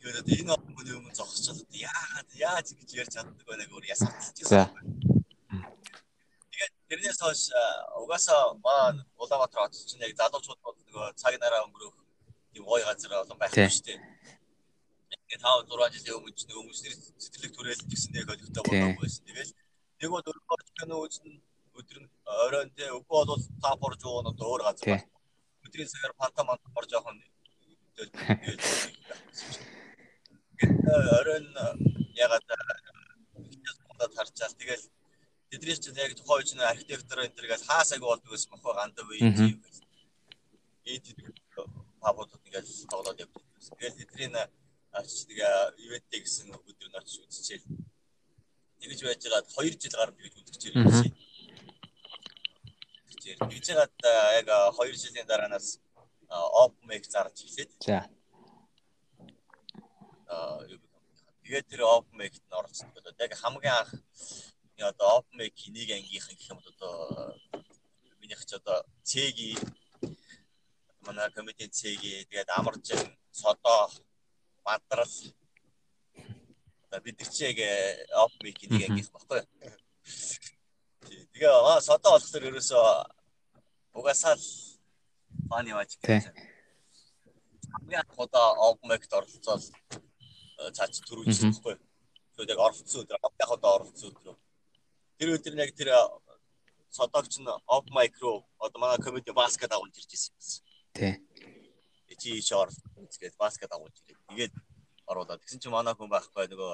[0.00, 5.17] Тэгээд энэ хүний өмнө зогсчиход яагаад яаж гэж ярьж чаддаг байна гөр ясагдчихсан.
[6.88, 7.42] Тэрнээс хойш
[8.02, 11.94] угаасаа маань Улаанбаатар хот чинь яг залуучууд бол нөгөө цаг нараа өнгөрөх
[12.52, 13.98] тийм гоё газар олон байх юм шүү дээ.
[15.28, 19.22] Тэгээд 5 6 жилийн өмнө ч нөгөө хүмүүсийн сэтгэлэг түрээлж гисэн нэг олигтой болдог байсан.
[19.28, 19.50] Тэгээд
[20.00, 21.28] нэг бол өөр кино үзэн
[21.78, 22.08] өдөр нь
[22.46, 25.06] оройн тэ үгүй бол та борж уу нь өөр газар байна.
[25.68, 27.22] Өдрийн цагаар фанта мант борж явах нь
[31.20, 31.46] оройн
[32.24, 32.44] ягаад
[33.88, 34.84] худад харчаал тэгэл
[35.50, 39.38] тэдний чинь яг тухайн үеийн архитектор энэ төргээс хаасаг болдог гэсэн мохоо гандав үе гэж.
[40.84, 41.08] Ийм
[42.00, 43.44] пабуудад ингээд тоглоод явдаг.
[43.78, 44.28] Тэгэл тэдний
[44.92, 45.52] ачиж тэгээ
[45.84, 47.66] ивэнтэ гэсэн өдөр нь очиж үзчихээл.
[48.80, 51.12] Тэгэж байж байгаад 2 жил гарсан тэгэж үзэж ирсэн.
[53.50, 53.94] Тэгж яагаад
[54.40, 55.80] яг 2 жилийн дараанаас
[56.28, 57.70] OpenMake зарж эхлээд.
[57.82, 58.06] За.
[60.28, 60.62] Аа
[61.42, 62.88] тэгээд тэр OpenMake-д нь оролцсон.
[62.94, 63.92] Яг хамгийн анх
[64.86, 66.94] одоо OpenMake нэг ангийнхан гэх юм бол одоо
[68.20, 69.58] минийх ч одоо C-гийн
[71.02, 73.90] манай комитет C-гийн тэгээд амаржин содоо
[74.64, 75.14] бадрал
[76.88, 77.58] одоо бид нар чи яг
[78.24, 79.40] OpenMake нэг ангийнх баггүй.
[81.32, 82.86] Тэгээ аа содоо болохоор ерөөсөө
[83.98, 84.46] угаасаа л
[85.48, 86.32] фаны вач гэсэн.
[87.72, 89.62] Хамгийн анх удаа OpenMake-д оролцоод
[90.76, 91.76] цаач төрүүлсэн баггүй.
[92.36, 94.36] Тэгээд яг оролцсон өдөр яг удаа оролцсон өдөр
[95.18, 95.90] тэр өдөр яг тэр
[96.90, 100.62] содогч нь оф майкро одоо манай комеди баскет агуулж ирж ирсэн юм.
[100.94, 101.14] Тий.
[102.18, 104.54] Чи шор үзгээд баскет агуулж ирээд тэгээд
[105.06, 106.72] оруулаад тэгсэн чинь манай хүн байхгүй нөгөө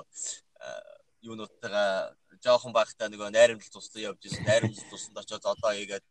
[1.24, 6.04] юунуудтайгаа жоохон байхдаа нөгөө найрамдал туслан явж ирсэн найрамдал тусланд очоод одоо хийгээд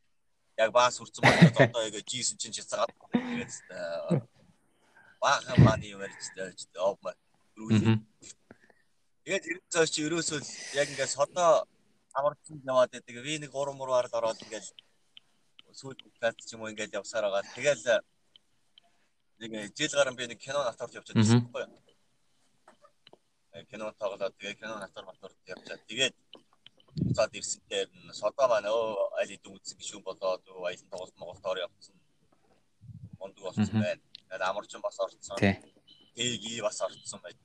[0.57, 3.51] яг баас хүрцэн байна одоо хийгээд жийсэн чинь чацаад тэгээд
[5.23, 7.19] баахан маны юм ярьж тааж оф майк.
[9.23, 10.39] Тэгээд тэр цааш чи ерөөсөө
[10.81, 11.63] яг ингээд содоо
[12.13, 13.15] амарсан яваад байдаг.
[13.25, 14.69] Ви нэг 3 мураар л ороод ингээл
[15.73, 17.43] сүйд каст ч юм уу ингээл явсаар байгаа.
[17.57, 18.01] Тэгэл
[19.39, 21.81] нэг жил гарan би нэг кино натарч явчихад байсан байхгүй юу?
[23.71, 26.15] Кино тоглоод тэгээ кино натар матурд явчаад тэгээд
[27.01, 31.95] буцаад ирсэн дээр содоо маань өө аль хэдэн үзсэн гişүүн болоод аян тоглолт Монголд явсан.
[33.19, 34.01] Мондг болсон байна.
[34.29, 35.37] Тэгээд амарчин бас орцсон.
[36.15, 37.37] Тэги бас орцсон байт.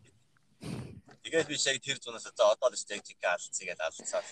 [1.25, 4.23] Тэгээд би яг тэр зунаас за одоо л яг жиг алдцгаа гэж алдцаа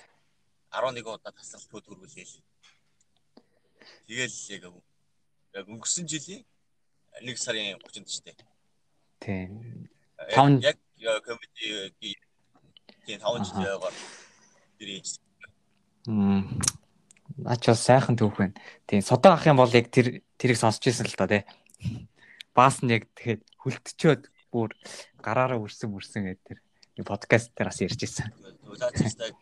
[0.72, 2.34] 11 удаа тасралтгүй төрүүлээл.
[4.06, 4.64] Тэгэл яг
[5.56, 6.42] яг өнгөрсөн жилийн
[7.22, 8.36] 1 сарын 30-нд ч тийм.
[9.20, 9.50] Тийм.
[10.60, 10.76] Яг
[11.24, 12.16] комеди
[13.06, 13.92] тийм таван жил яваа.
[14.78, 15.16] Тэр ээж.
[16.06, 16.60] Мм.
[17.36, 18.54] Наач бас сайхан түүх байна.
[18.86, 21.42] Тийм содоо ах юм бол яг тэр тэрийг сонсч ирсэн л та тий.
[22.54, 24.76] Баас нь яг тэгэхэд хүлтчөөд бүр
[25.20, 26.58] гараараа үрсэн үрсэн гэдэг
[26.96, 28.32] тэр подкаст дээр бас ярьж ирсэн.
[28.76, 29.36] Заач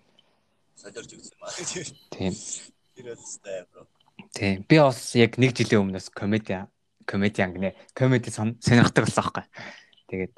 [0.79, 1.51] солиорч өгсөн маа.
[2.15, 2.33] Тийм.
[2.95, 3.87] Тэр өстэй бро.
[4.35, 4.65] Тийм.
[4.69, 6.65] Би бас яг нэг жилийн өмнөөс комеди
[7.05, 7.75] комедиан гинэ.
[7.95, 9.45] Комеди сонирхдаг болсон аахгүй.
[10.09, 10.33] Тэгээд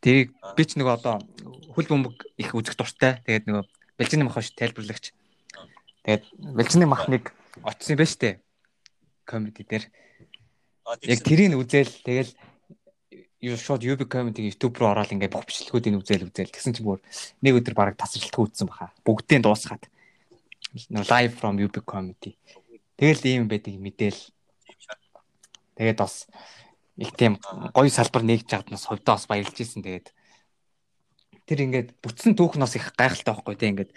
[0.00, 1.20] тэрийг би ч нөгөө одоо
[1.74, 3.20] хүл бөмбөг их үзэх дуртай.
[3.24, 3.64] Тэгээд нөгөө
[3.98, 5.14] бэлжний мах ш тайлбарлагч.
[6.04, 7.32] Тэгээд бэлжний махныг
[7.62, 8.40] очсон юм ба штэ.
[9.24, 9.88] Комеди дээр.
[11.08, 12.30] Яг тэрийг үзэл тэгэл
[13.52, 17.00] шууд UB comedy YouTube руу ороод ингээд бүх бичлэгүүдийг үзэл үзэл тэгсэн чинь бүр
[17.44, 18.94] нэг өдөр бараг тасралтгүй үзсэн баха.
[19.04, 19.84] Бүгдийг дуусгаад.
[20.88, 22.38] Live from UB comedy.
[22.96, 24.20] Тэгэл ийм байдаг мэдээл.
[25.76, 26.26] Тэгээд бас
[26.96, 27.38] их тийм
[27.74, 30.14] гоё салбар нэгж чад нас хувьдаа бас баярлж исэн тэгээд
[31.46, 33.92] тэр ингээд бүтсэн түүх нас их гайхалтай байхгүй тийм ингээд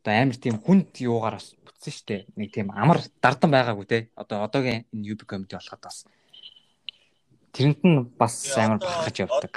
[0.00, 4.48] одоо амар тийм хүнд юугаар бас бүтсэн штэ нэг тийм амар дардан байгаагүй те одоо
[4.48, 6.08] одоогийн энэ UB comedy болоход бас
[7.58, 9.54] Тэрэнд нь бас амар бахаж явдаг.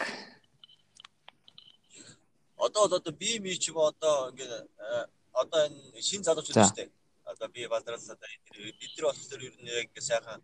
[2.58, 5.06] Одоо одоо би ми ч юм одоо ингээд э,
[5.42, 6.90] одоо энэ шин залуучууд шүү дээ.
[7.30, 10.42] Одоо би балдрал одоо бид нар болохоор ер нь яг ингээд сайхан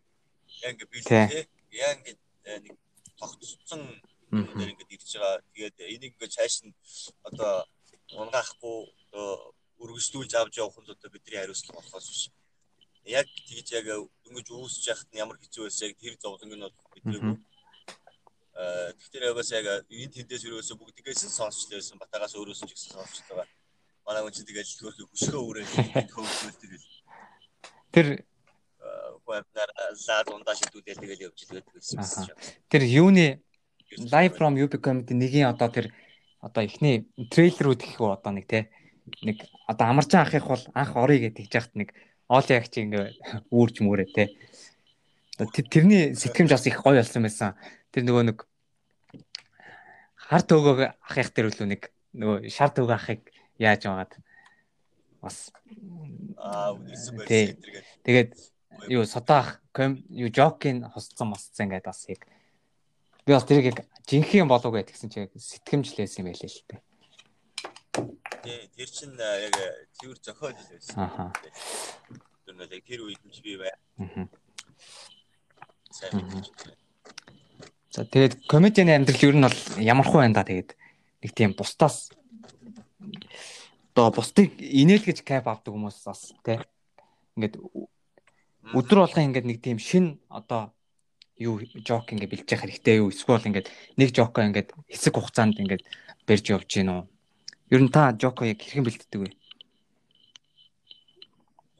[0.61, 1.49] яг ингээд бэлтээ.
[1.81, 2.73] Яг ингээд э, нэг
[3.17, 3.81] тогтцсон
[4.29, 5.41] дээр ингээд ирж байгаа.
[5.53, 6.77] Тэгээд энийг ингээд цааш нь
[7.25, 7.65] одоо
[8.21, 8.77] унгаахгүй
[9.81, 12.23] өргөжлүүлж авч явах нь одоо бидний хариуцлага болохоос биш
[13.07, 13.85] яг тэгж яг
[14.23, 17.33] дөнгөж үүсэж яхад нь ямар хэцүү байсан яг тэр зовлонг нь биднээгүй.
[17.33, 17.46] Аа
[18.57, 22.97] тэгэхээр ягаас яг энэ тэндээс өрөөсө бүгдгээс нь сонсч лээсэн батагаас өөрөөс нь ч гэсэн
[22.97, 23.45] сонсч байгаа.
[24.01, 25.69] Манай хүн чинь тэгэл хөрхи хөшгөө үрээд
[26.09, 26.87] хөөхөл тэгэл.
[27.93, 28.07] Тэр
[29.27, 29.69] вебнар
[30.07, 32.33] лаад ундаа шидүүлэл тэгэл явж идэг байсан.
[32.71, 33.43] Тэр юуны
[34.09, 35.93] live from UB comedy нэгийн одоо тэр
[36.41, 38.73] одоо эхний трейлерүүд гэх үү одоо нэг те
[39.21, 41.89] нэг одоо амарчаан ахих бол анх орё гэж тэгж яхад нэг
[42.27, 43.15] Оли яг чи ингээ
[43.55, 44.35] үүрж мөрөө те.
[45.71, 47.55] Тэрний сэтгэмж бас их гоё болсон байсан.
[47.91, 48.39] Тэр нөгөө нэг
[50.27, 51.81] харт өгөөг ахих тэр үлээ нэг
[52.17, 53.21] нөгөө шарт өгөө ахыг
[53.57, 54.13] яаж байгаад
[55.21, 55.51] бас
[56.37, 56.75] аа
[58.03, 58.35] тэгээд
[58.89, 59.61] юу сотаах
[60.11, 62.21] юу жокийн хосцсон мосцсон ингээд бас яг
[63.25, 66.81] би бас тэрийг яг жинхэнэ болов гэж тэгсэн чи сэтгэмжлээс юм байлээ л дээ.
[68.43, 69.55] Тий, тэр чин яг
[69.99, 70.95] цэвэр зохиол л байсан.
[70.95, 71.31] Ахаа.
[72.45, 73.75] Тэр нэг тэр үед ч би бай.
[75.91, 76.86] Сайн мэдээж.
[77.97, 80.77] За тэгээд комедианы амьдрал ер нь бол ямархуу байна да тэгээд
[81.25, 82.13] нэг тийм бусдаас
[83.89, 86.61] одоо бусдыг инээлгэж кап авдаг хүмүүс бас тий.
[87.33, 87.57] Ингээд
[88.77, 90.77] өдөр болгон ингээд нэг тийм шин одоо
[91.41, 95.81] юу жок ингээд бэлж явах хэрэгтэй юу эсвэл ингээд нэг жоко ингээд хэсэг хугацаанд ингээд
[96.29, 97.01] барьж явж гин үү?
[97.73, 99.29] Ер нь та жоко яг хэрхэн бэлддэг вэ?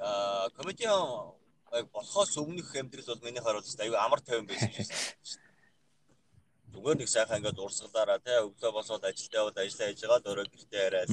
[0.02, 1.38] Аа, комедиан
[1.94, 5.46] болохоос өмнөх амьдрал бол миний харуулж аюу амар тайван байсан шүү
[6.78, 10.86] Зүгээр нэг сайхан ингээд урсгалаараа тий өглөө босоод ажилдаа яваад ажиллаа хийж байгаа дөрөв гэртээ
[10.88, 11.12] яриад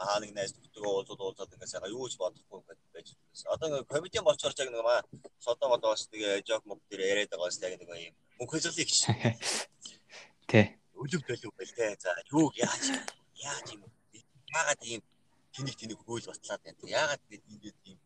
[0.00, 3.48] хаа нэг найз нөхдөдөө уулзаад уулзаад ингээд сайхан юу ч бодохгүй ингээд байж байсан.
[3.52, 5.00] Одоо ингээд комедиан болчоор яг нэг маа
[5.44, 8.98] содоо модоос нэг жок мод дээр яриад байгаа бас яг нэг юм мөнхөжлөе гэж.
[10.48, 10.66] Тий.
[10.96, 11.90] Өлөв төлөв байл тий.
[12.00, 12.84] За юу яаж
[13.44, 13.84] яаж юм
[14.56, 15.02] яагаад ийм
[15.52, 16.80] тэнийг тэнийг хөөл батлаад байна.
[16.80, 17.98] Яагаад ингэж ийм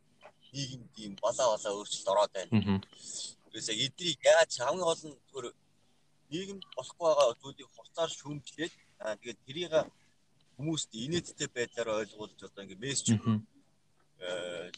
[0.51, 2.83] нийгэмд ийм балаа балаа өөрчлөлт ороод байна.
[3.47, 5.55] Тэрээс яг эднийг яаж хамгийн гол нь зөвхөн
[6.31, 8.73] нийгэм болохгүй байгаа зүйлийг хуцаар шүүмжлээд
[9.21, 9.73] тэгээд тэрийг
[10.59, 14.71] хүмүүст инээдтэй байдлаар ойлгуулж одоо ингээ мессеж э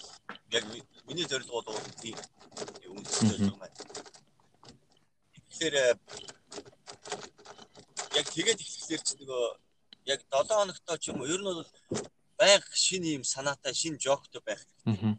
[0.52, 0.64] яг
[1.08, 2.16] миний зорилго бол тийм
[2.92, 3.76] үнэтэй зорилго маань.
[5.48, 5.86] Тэгэхээр э,
[8.18, 9.44] яг тэгээд эхлэхээр ч нөгөө
[10.12, 11.64] яг 7 хоногтой ч юм уу ер нь бол
[12.36, 15.16] байг шин юм санаатай шин жоктой байх хэрэгтэй.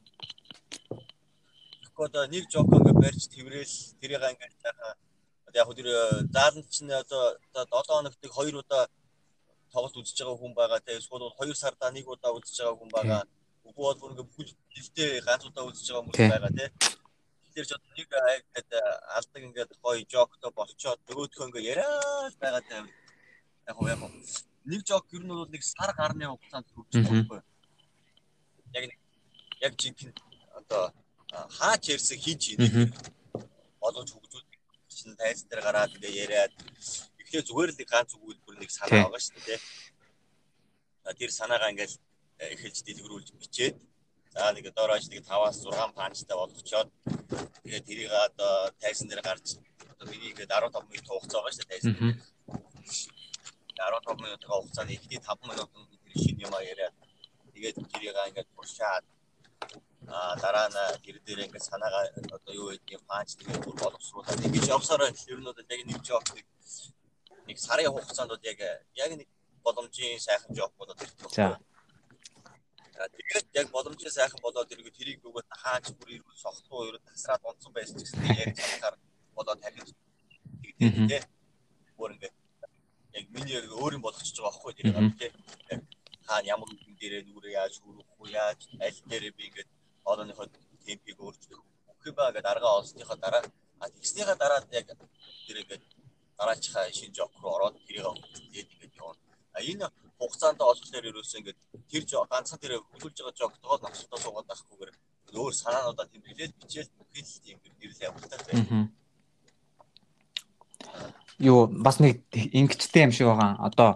[1.81, 4.49] Тэгэхгүй одоо нэг жок ингээ барьж тэрэл тэрийг ингээ
[5.55, 5.89] яг хөө тэр
[6.35, 8.83] зааланд чинь одоо 7 хоногт нэг 2 удаа
[9.71, 13.23] тоглолт үзэж байгаа хүн байгаа те эсвэл 2 сарда нэг удаа үзэж байгаа хүн байгаа.
[13.67, 16.65] Үгүй бол бүр ингээ бүхэл жилдээ ганц удаа үзэж байгаа хүмүүс байгаа те.
[17.53, 18.71] Тэр ч одоо нэг ингээд
[19.17, 22.77] алдаг ингээд гоё жоктой болчоод нөгөөдхөө ингээ яриад байгаа те.
[23.67, 24.01] Яг хөө яг
[24.71, 27.43] нэг жок ер нь бол нэг сар гарны хугацаанд хүрч байгаа.
[28.75, 28.99] Яг нэг
[29.65, 30.13] яг жинхэнэ
[30.59, 30.83] одоо
[31.57, 32.91] хаач ярьсан хийж нэг
[33.81, 34.50] олж хөгжүүлэх
[35.01, 36.53] чинь тайз дээр гараад ингээ яриад
[37.21, 39.59] эхлээ зүгээр л ганц өгүүлбэр нэг санаа байгаа шүү дээ.
[41.19, 41.95] Тэр санаагаа ингээл
[42.41, 43.75] э, эхэлж дэлгэрүүлж бичээд
[44.33, 46.89] за нэг доороож нэг 5-аас 6 панчтай болгочоод
[47.63, 49.57] тэгээд тэрийг одоо тайзан дээр гарч
[49.91, 52.17] одоо миний ингээд 15 минут хугацаа байгаа шүү дээ тайзан дээр.
[53.81, 56.95] 15 минутын хугацаанд эхний 5 минутанд тэр шинэ юм яриад
[57.53, 59.03] тэгээд тэрийг ингээд туршаад
[60.43, 62.03] дараа нь тэр дээр ингээд санаагаа
[62.35, 66.27] одоо юу гэдгийг панч тэгээд бүр боловсруулаад ингэж явсараа ер нь одоо яг нэг жоок
[67.47, 68.59] нэг сарын хугацаанд бол яг
[69.03, 69.29] яг нэг
[69.63, 71.29] боломжийн сайхан жоок болоод ирдэг.
[71.31, 71.59] За.
[73.17, 77.71] Тэгээд яг боломжийн сайхан болоод ирэх тэрийг нөгөөд хаач бүр ирүүл сохтуу ерөө тасраад унтсан
[77.73, 78.95] байсан ч гэсэн яг цаахаар
[79.35, 79.89] болоод тавьж
[80.79, 81.27] тэгээд
[81.97, 82.35] бүр ингээд
[83.17, 85.31] яг миний өөр юм болгочихж байгаа байхгүй тэр юм тий.
[86.27, 88.27] Хаана ямар үгэн дээрээ нүрээ яаж хүрэх вэ?
[88.37, 89.69] Яаж аль дээрээ би ингээд
[90.09, 90.47] олонныхоо
[90.85, 93.43] темпийг өөрчлөх бүх юм байгаа гэдэг арга олсныхоо дараа
[93.79, 94.87] а тэгснийхаа дараа яг
[95.47, 95.83] тэр ингээд
[96.37, 99.21] дараачихаа шинэ жок руу ороод тэрийг тэгээд ингээд явна.
[99.57, 99.85] А энэ
[100.19, 101.59] хугацаанд олохлоор ерөөсөө ингээд
[101.91, 104.91] тэр ганцхан тэр хөлж байгаа жоктойгоо навсалтаа суугаад байхгүйгээр
[105.39, 108.91] өөр санаануудаа тэмдэглээд бичээл бүхэл тийм нэрлээ явуултаа байна
[111.41, 113.57] юу бас нэг ингэчтэй юм шиг байгаа.
[113.65, 113.89] Одоо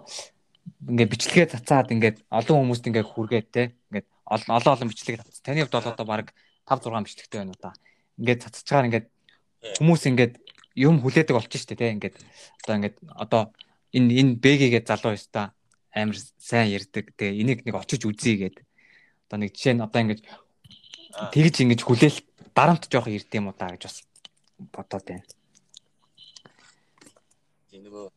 [0.88, 5.40] ингээд бичлэгээ цацаад ингээд олон хүмүүст ингээд хүргээд те ингээд олон олон бичлэгээ цац.
[5.40, 6.34] Таны хувьд бол одоо баг
[6.66, 7.72] 5 6 бичлэгтэй байна та.
[8.18, 9.06] Ингээд цацчихаар ингээд
[9.78, 10.34] хүмүүс ингээд
[10.76, 12.16] юм хүлээдэг болчих штэ те ингээд
[12.66, 13.42] одоо ингээд одоо
[13.94, 15.54] энэ энэ бэгэгээ залуу ёстой
[15.94, 17.14] амар сайн ярддаг.
[17.16, 18.56] Тэгээ энийг нэг очиж үзье гээд.
[19.30, 20.22] Одоо нэг жишээ нь одоо ингээд
[21.32, 22.18] тэгж ингэж хүлээл
[22.52, 24.04] дарамт жоох ирд юм уу та гэж бас
[24.72, 25.24] бодоод байна
[27.76, 28.08] тийм нөгөө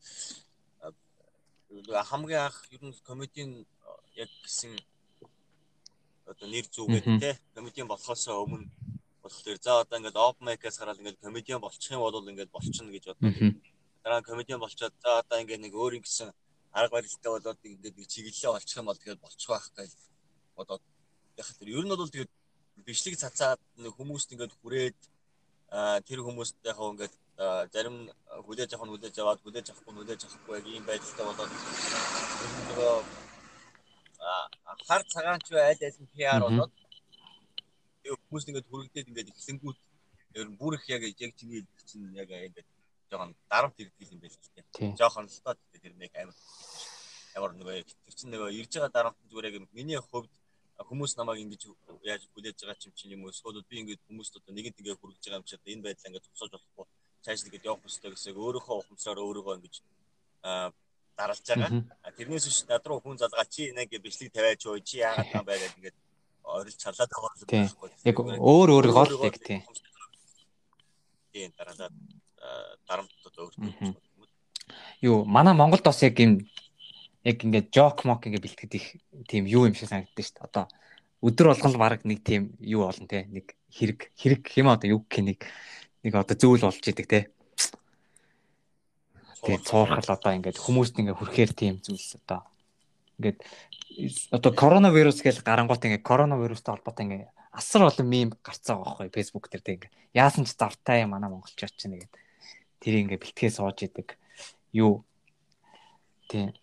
[2.11, 3.51] хамгийн анх ер нь комедийн
[4.15, 4.71] яг гэсэн
[6.31, 8.69] одоо нэр зүгээд те комедийн болохоос өмнө
[9.23, 13.05] болохоор за одоо ингээд open mic-аас гараад ингээд комедиан болчих юм бол ингээд болчихно гэж
[13.09, 13.53] бодлоо.
[14.03, 16.29] Дараа комедиан болчоод за одоо ингээд нэг өөр ингэсэн
[16.73, 19.91] арга барилтай болоод ингээд нэг чиглэлээ олчих юм бол тэгээд болчих байх гэж
[20.57, 20.81] бодоод.
[21.37, 22.31] Яг тэр ер нь бол тэгээд
[22.85, 24.99] бичлэг цацаад нэг хүмүүст ингээд хүрээд
[26.07, 27.13] тэр хүмүүст яг ингээд
[27.73, 27.97] зарим
[28.45, 31.51] хүлээж авах нь хүлээж аваад хүлээж авахгүй нь хүлээж авахгүй яг ийм байдалтай болоод
[34.87, 36.71] хар цагаан ч айл аль нь PR болоод.
[38.29, 39.79] Хүмүүс ингээд хүрэгдээд ингээд ихсэнгүүт
[40.39, 42.67] ер нь бүр их яг яг чиний чинь яг ингээд
[43.09, 44.37] жоохон дарамт ирдэг юм байл
[44.73, 44.95] тийм.
[44.99, 46.37] Жоохон л тоо тэр нэг амар.
[47.35, 50.29] Ямар тэр чинь нөгөө ирж байгаа дарамт зүгээр яг миний хувьд
[50.87, 51.63] хүмүүс намайг ингэж
[52.05, 53.33] яаж хүлээж байгаа юм чинь юм уу?
[53.33, 56.51] Эсвэл би ингэж хүмүүст одоо нэгэнт ингээ хүргэж байгаа юм чи энэ байдлаа ингээ зогсоож
[56.55, 56.87] болохгүй.
[57.23, 59.75] Цааш нэгэд явах хэрэгтэй гэсэн өөрийнхөө ухамсараар өөрийгөө ингэж
[61.19, 61.71] даралж байгаа.
[62.15, 65.55] Тэрнээс биш над руу хүн залгаа чи нэг бичлэг тавиач уу чи яагаад юм бэ
[65.59, 65.97] гэдэг ингээд
[66.47, 67.89] орилж чалаад байгаа юм байхгүй.
[68.07, 69.61] Яг өөр өөр гол яг тийм.
[71.35, 71.91] Тийм дараа
[72.87, 73.93] дарамтууд өөртөө.
[75.01, 76.39] Юу манай Монголд бас яг юм
[77.23, 78.87] яг ингээд жок мок ингээд бэлтгэдэг их
[79.27, 80.47] тийм юу юм шиг санагддаг шүү дээ.
[80.47, 80.65] Одоо
[81.21, 83.27] өдөр болгон л баг нэг тийм юу болно те.
[83.27, 85.39] Нэг хэрэг хэрэг юм одоо юу гэх нэг
[86.03, 87.19] нэг одоо зүйл болж идэг те.
[89.43, 90.03] Тэгээд цуурхал.
[90.03, 92.43] одоо ингээд хүмүүст ингээд хүрхээр тийм зүйлс одоо
[93.19, 93.39] ингээд
[94.35, 99.47] одоо коронавирус гэж гарангуут ингээд коронавирустай холбоотой ингээд асар олон мим гарцаа байгаа байхгүй фэйсбુક
[99.47, 99.95] дээр тийм ингээд.
[100.13, 102.13] Яасан ч завтай манай монголчууд ч нэгээд
[102.83, 104.19] тэр ингээд бэлтгэе сууж идэг.
[104.75, 105.03] Юу?
[106.27, 106.53] Тийм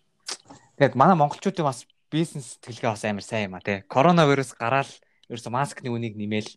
[0.77, 3.81] Тэгээд манай монголчуудын бас бизнес сэтгэлгээ бас амар сайн юм а тий.
[3.89, 4.85] Коронавирус гараад
[5.25, 6.53] ерөөсө маскны үнийг нэмээл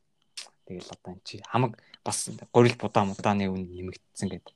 [0.68, 4.53] тэгэл одоо эн чи хамаг бас горил будаа мудааны үн нэмэгдсэн гэдэг.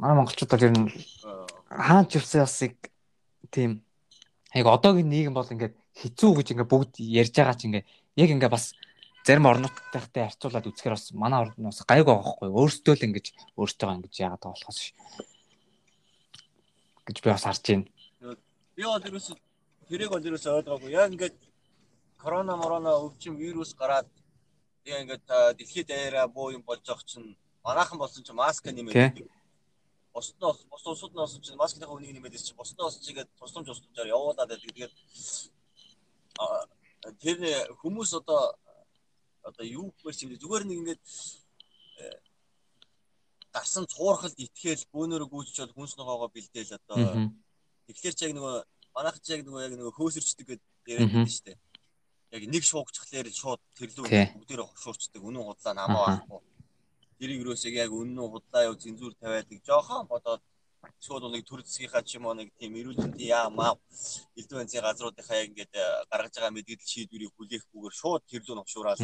[0.00, 0.88] Манай монголчууд бол ер нь
[1.68, 2.76] хаан живсэн ясыг
[3.50, 3.84] тийм
[4.54, 7.86] яг одоогийн нийгэм бол ингээд хэцүү гэж ингээд бүгд ярьж байгаа чи ингээд
[8.16, 8.72] яг ингээд бас
[9.26, 13.26] зарим орнуудтай харьцуулаад үзэхээр бас манай орнд нь бас гайг байгаа хгүй өөрсдөө л ингэж
[13.60, 14.80] өөртөө ингэж яагаад байгаа болохоос
[17.06, 17.86] гэж би бас харж байна.
[18.76, 19.32] Би бол ерөөсө
[19.88, 20.90] тэрийг бол ерөөсө ойлгоогүй.
[20.90, 21.36] Яг ингээд
[22.18, 24.08] корона морона өвчин вирус гараад
[24.84, 25.26] яг ингээд
[25.58, 29.22] дэлхийд даяараа буу юм болж байгаа чинь манайхан болсон чинь маск нэмээд
[30.12, 34.12] бусд нь бус улсууд нь болсон чинь маскийнхаа үнийг нэмээд чинь болсон чигээд тусламж тусламжаар
[34.12, 34.68] явуулаад байдаг.
[34.68, 34.92] Тэгээд
[37.22, 37.38] тэр
[37.80, 38.54] хүмүүс одоо
[39.42, 41.02] одоо юу гэмээр чинь зүгээр нэг ингээд
[43.52, 47.32] гарсан цуурхалд итгээл бөөнөрө гүйччихэл хүнс ногоогоо бэлдээл одоо.
[47.86, 48.54] Тэгэхээр ч яг нөгөө
[48.96, 51.58] манайх ч яг нөгөө яг нөгөө хөөсөрчдөг гэдэг яриад байдаг шүү дээ.
[52.32, 56.40] Яг нэг шуугчхлаар шууд тэрлүү бүгдээрээ хошуурчдаг үнэн худлаа намаа байхгүй.
[57.22, 60.42] Тэрийг юусыг яг үнэн худлаа юу зэнзүүр тавиадаг жоохон бодоод
[60.98, 63.78] шууд нэг төр засгийнхаа ч юм уу нэг тийм эрүүл мэндийн яа маа
[64.34, 68.98] элдв бензин газруудынхаа яг ингээд э, гаргаж байгаа мэдгэл шийдвэрийг хүлээхгүйгээр шууд тэрлүү ногшуураад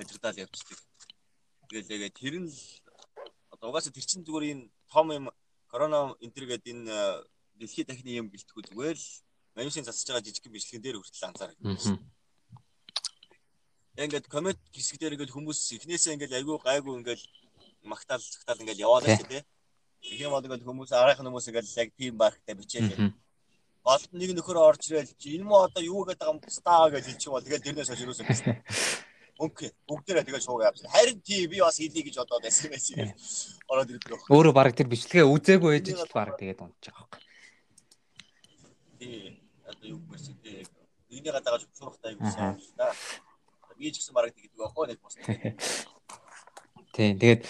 [0.00, 0.80] мэдрэдэл явчихдаг.
[1.68, 2.48] Тэгэл яг тэр нь
[3.56, 5.26] Одоо угаасаа тэр чинь зүгээр энэ том юм
[5.72, 7.24] корона энтер гэдэг энэ э,
[7.56, 9.08] дэлхийд дахны юм бэлтгэх зүгээр л
[9.56, 11.56] вирусын засаж байгаа жижиг бичлэгэн дээр хүртэл анзаарах.
[13.96, 17.22] Ингээд коммент хэсэг дээр ингээд хүмүүс эхнээсээ ингээд айгүй гайгүй ингээд
[17.88, 19.40] магтаал цагтаал ингээд яваад байна.
[20.04, 23.16] Тэгэх юм бол ингээд хүмүүс арайхан хүмүүс ингээд яг тийм барахтай бичээлээ.
[23.86, 27.32] Болт нэг нөхөр орж ирэл чи энэ мө одоо юу гэдэг юм стаа гэж хэлчих
[27.32, 28.58] бол тэгэл тэрнээс хойш юусаа байсан.
[29.38, 29.70] Окей.
[29.88, 30.90] Бүгдээрээ тэгээ шууг явсан.
[30.90, 32.72] Харин тий би бас хийлий гэж бодоод юм шиг
[33.68, 34.28] ороод ирдэг.
[34.32, 37.20] Өөрөө баг тэр бичлэгээ үзээгүй байж ч баг тэгээд байгаа байхгүй.
[38.98, 39.40] Тий.
[39.68, 40.64] Одоо юу гэсэн тий.
[41.12, 42.92] Энийг гадагаж шуурхтай юу гэсэн юм да.
[43.76, 45.14] Ч гэсэн баг тэгдэг байхгүй нэг бос.
[46.96, 47.12] Тий.
[47.12, 47.44] Тэгээд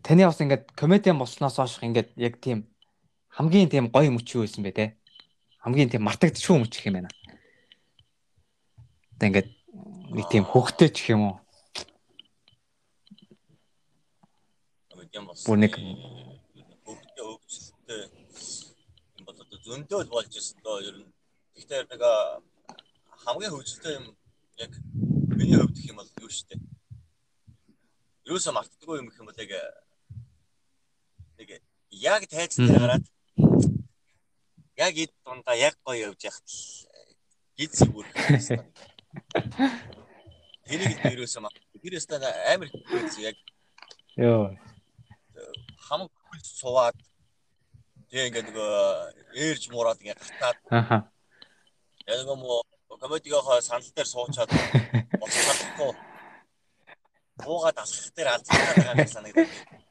[0.00, 2.64] таны бас ингээд комедиан болсноос хойш ингээд яг тийм
[3.28, 4.96] хамгийн тийм гоё мөч юу байсан бэ те?
[5.60, 7.12] Хамгийн тийм мартагдчихгүй мөч юм байна.
[9.20, 9.48] Тэгээд ингээд
[10.16, 11.36] нэг тийм хөвгтэй ч юм уу.
[15.44, 18.00] Бүр нэг хөвгтэй өвчлөлттэй
[19.20, 21.12] юм бол одоо зөндөө болж ирсэн доо ер нь.
[21.52, 22.02] Гэхдээ нэг
[23.28, 24.16] хамгийн хөвчлөлттэй юм
[24.56, 24.72] яг
[25.38, 26.58] миний хувьд гэх юм бол юу штэ.
[28.26, 29.52] Юусаа мартдаггүй юм гэх юм бол яг
[31.38, 33.06] нэг яг дээр гараад
[34.76, 36.48] яг эд дундаа яг гоё явж яхад
[37.54, 38.06] гид зүгүр.
[40.66, 41.54] Тэнийг л ерөөсөө мах.
[41.78, 43.36] Тэр өстө амар хэвчээ яг
[44.18, 44.58] ёо
[45.86, 46.98] хамаг хөл суваад
[48.10, 48.74] тэг ингээ нөгөө
[49.46, 50.98] ээрж мураад ингээ гатаад аха
[52.10, 52.60] яг нэг мо
[53.00, 54.50] комедигийнхаа санал дээр суучаад
[55.20, 55.92] боцсахгүй
[57.44, 59.48] буугаад алхах дээр алдчихсан байгаа юм санагдав.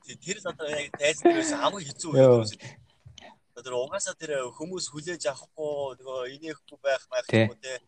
[0.07, 2.61] Тэр л одоо яг тайз дээрээс хамаг хэцүү үед
[3.63, 7.81] тэр угаасаа тэр хүмүүс хүлээж авахгүй нөгөө инехгүй байх байх юм уу те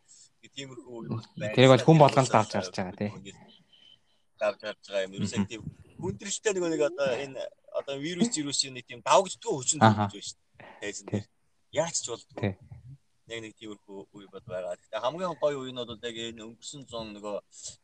[0.56, 1.54] тиймэрхүү юм байна.
[1.56, 3.12] Тэрийг бол хүн болгонд авч харж байгаа тий.
[4.40, 5.14] Авч харж байгаа юм.
[5.20, 5.62] Ерөөсөө тийм
[6.00, 7.42] хүндрэлтэй нэг нэг одоо энэ
[7.80, 10.80] одоо вирус вирусийн нэг тийм давагддгүй хүчин төрж байна шүү дээ.
[10.82, 11.26] Тайзан дээр.
[11.72, 12.56] Яаж ч болдгоо.
[13.30, 14.74] Яг нэг тиймэрхүү үе бод байгаа.
[14.74, 17.36] Гэтэ хамгийн гоё үе нь бол яг энэ өнгөрсөн зун нөгөө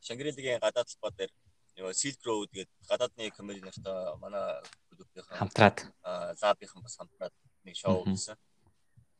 [0.01, 1.31] Шангрилагийн гадаад талбай дээр
[1.77, 4.57] нөгөө Silk Road гэдэг гадаадны комеди нартай манай
[4.89, 5.77] product-ийн хамтраад.
[6.41, 7.33] лабийнхан бас хамтраад
[7.67, 8.39] нэг шоу хийсэн.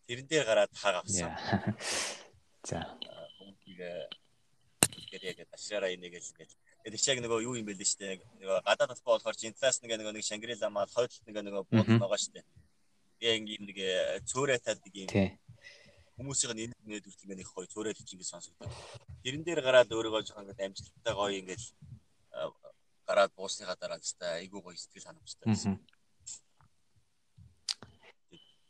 [0.07, 1.29] Тэрэн дээр гараад хаг авсан.
[2.69, 2.97] За.
[3.65, 6.51] Тэгээд яг ташаараа инегээл ингээд
[6.87, 9.99] тэгээд чиг нөгөө юу юм бэ лээ штэ нөгөө гадаад талбай болохоор чинь талаас нэг
[9.99, 12.41] нэг Шангрила маа хойд нэг нэг бууд байгаа штэ.
[13.19, 13.79] Яг ингээд нэг
[14.31, 15.09] цөөрэ тал нэг юм
[16.17, 18.71] хүмүүсийн энэ нээд үрт ингээд их гоё цөөрэ тал ингээд сонсогддог
[19.23, 21.63] тэрэн дээр гараад өөрийгөө жоохон ингээд амжилттай гоё ингээд
[23.07, 25.79] гараад буусныхаа дараа та айгүй гоё сэтгэл ханамжтай байсан.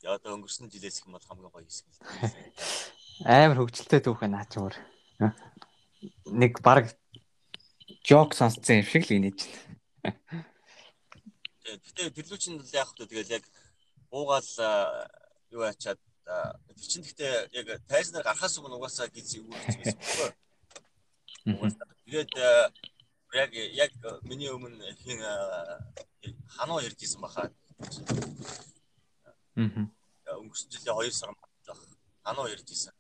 [0.06, 1.86] Одоо өнгөрсөн жилээс их юм бол хамгийн гоё хэсэг
[3.24, 4.76] амар хөвгчлөлтэй түүх наа ч өөр.
[6.36, 6.92] Нэг баг
[8.04, 9.40] жок сонсцсон юм шиг л инеж.
[11.64, 13.44] Гэтэ тэрлүүч нь яг хөтө тэгэл яг
[14.12, 14.52] буугаал
[15.56, 20.30] юу ачаад тэр чин гэхдээ яг тайзнаар гарахаас өмнө угаасаа гиз үүрч байсан байхгүй.
[22.06, 22.32] Тэгээд
[23.34, 23.92] яг яг
[24.26, 25.22] миний өмнө хин
[26.58, 27.52] хануу ярьжсэн баха.
[29.56, 29.86] Аа.
[30.42, 31.78] Өнгөрсөн жилийн 2 сар баг
[32.26, 32.94] хануу ярьжсэн.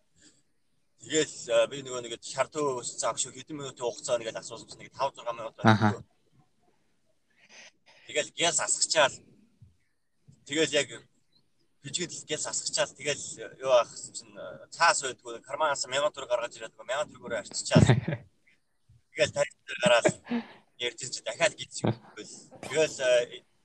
[1.01, 5.33] Тэгэл би нөгөө нэг шартуу өссөн агш хэдэн минутын хугацаа нэгээл асуусан нэг 5 6
[5.33, 6.01] минут байна.
[8.05, 9.17] Тэгэл гяс асгачаал.
[10.45, 10.89] Тэгэл яг
[11.85, 12.89] бичгээд гяс асгачаал.
[12.97, 13.23] Тэгэл
[13.61, 14.33] юу ах чинь
[14.73, 17.85] цаас байдгүй карманаас 1000 төгрөг гаргаж ирээд 1000 төгрөгөөр арчичаал.
[19.13, 20.07] Тэгэл тарих дээр гараад
[20.81, 21.93] ярьж чи дахиад гидсэн.
[22.65, 22.97] Тэгэл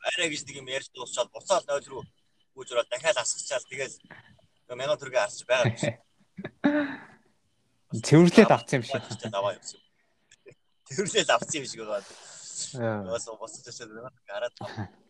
[0.04, 2.04] арай гэж нэг юм ярьж дуусчаад буцаал нойл руу
[2.54, 3.64] гүйж ороод дахиад асгачаал.
[3.72, 3.96] Тэгэл
[4.68, 5.96] 1000 төгрөгийг арч байгаа юм.
[8.06, 9.02] Цэвэрлээд авсан юм шиг.
[9.32, 9.64] Аваа юм.
[10.86, 12.04] Цэвэрлээд авсан юм шиг байгаа.
[13.10, 14.12] Бас очоод байна.
[14.28, 14.54] Гараад.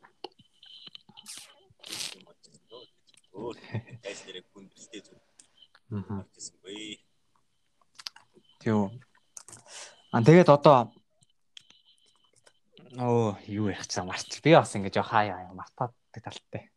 [3.33, 3.57] Өөр
[4.03, 5.19] тайс дээр хүндрэлтэй зүг.
[5.91, 6.25] Аа.
[8.61, 8.91] Төө.
[10.13, 10.91] А тэгээд одоо
[12.99, 14.43] оо юу ярих чам марч.
[14.43, 16.71] Би бас ингэж хаяа мартаад талтай.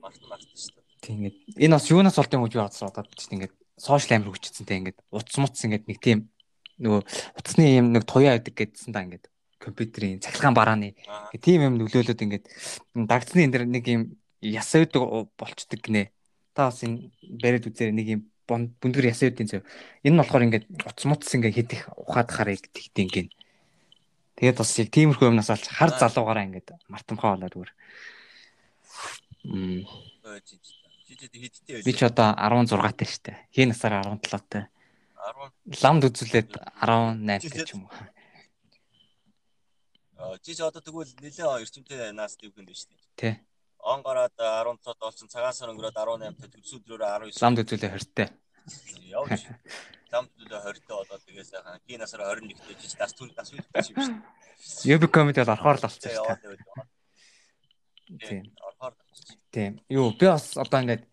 [0.00, 0.84] Март март шүү дээ.
[1.04, 4.76] Тийм ингээд энэ бас юунаас болд юм гэж бодсон одоо чинь ингээд сошиал амир хүчтэйтэй
[4.80, 6.32] ингээд утас мутс ингээд нэг тийм
[6.80, 7.00] нөгөө
[7.36, 9.28] утасны юм нэг туяа байдаг гэдсэн да ингээд
[9.66, 10.94] компьютерийн цахилгаан барааны
[11.42, 12.46] тийм юм нөлөөлөд ингээд
[12.94, 14.02] дагцны энэ дэр нэг юм
[14.38, 15.02] ясаа үүдэг
[15.34, 16.14] болчдөг гинэ.
[16.54, 17.10] Та бас энэ
[17.42, 19.66] бариад үзээр нэг юм бүндгэр ясаа үүдийн зөв.
[20.06, 23.28] Энэ нь болохоор ингээд утас мутс ингээд хитэх ухаад харыг тэгтийн гин.
[24.38, 27.74] Тэгээд бас яг тиймэрхүү юмнаас алж хар залуугаараа ингээд мартамхаа болоод хэдтэй
[31.84, 33.32] Би ч одоо 16 таа штэ.
[33.54, 34.66] Хий насаар 17 таа.
[35.70, 36.50] 10 Ламд үзүүлээд
[36.82, 37.94] 18 таа ч юм уу.
[40.16, 42.96] Аа чи ч одоо тэгвэл нэлээд эрчимтэй нас дэвгэнд байна штэ.
[43.20, 43.34] Тий.
[43.84, 47.42] Он гараад 17 болсон цагаан сар өнгөрөөд 18 та төсөө өдрөөр 19.
[47.44, 48.28] Ламд үзүүлээ хортой.
[49.12, 49.44] Явж.
[50.10, 53.64] Ламд үзүүлээ 20 одоо тэгээ сайхан хий насаар 21 дэж чи нас түр нас үйд
[53.84, 54.88] чи юм штэ.
[54.88, 56.08] Юб комеди бол орхоор л Яваад штэ.
[56.16, 56.88] байвал.
[58.24, 58.42] Тийм.
[58.56, 58.92] Орхоор.
[59.52, 59.72] Тийм.
[59.92, 61.04] Юу би бас одоо ингээд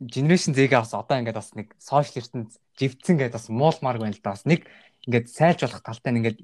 [0.00, 4.22] generation Z-гээ бас одоо ингээд бас нэг social ертөнд живцэн гэдээ бас муулмаар байна л
[4.24, 4.32] да.
[4.32, 4.64] Бас нэг
[5.04, 6.38] ингээд сайлж болох талтай нь ингээд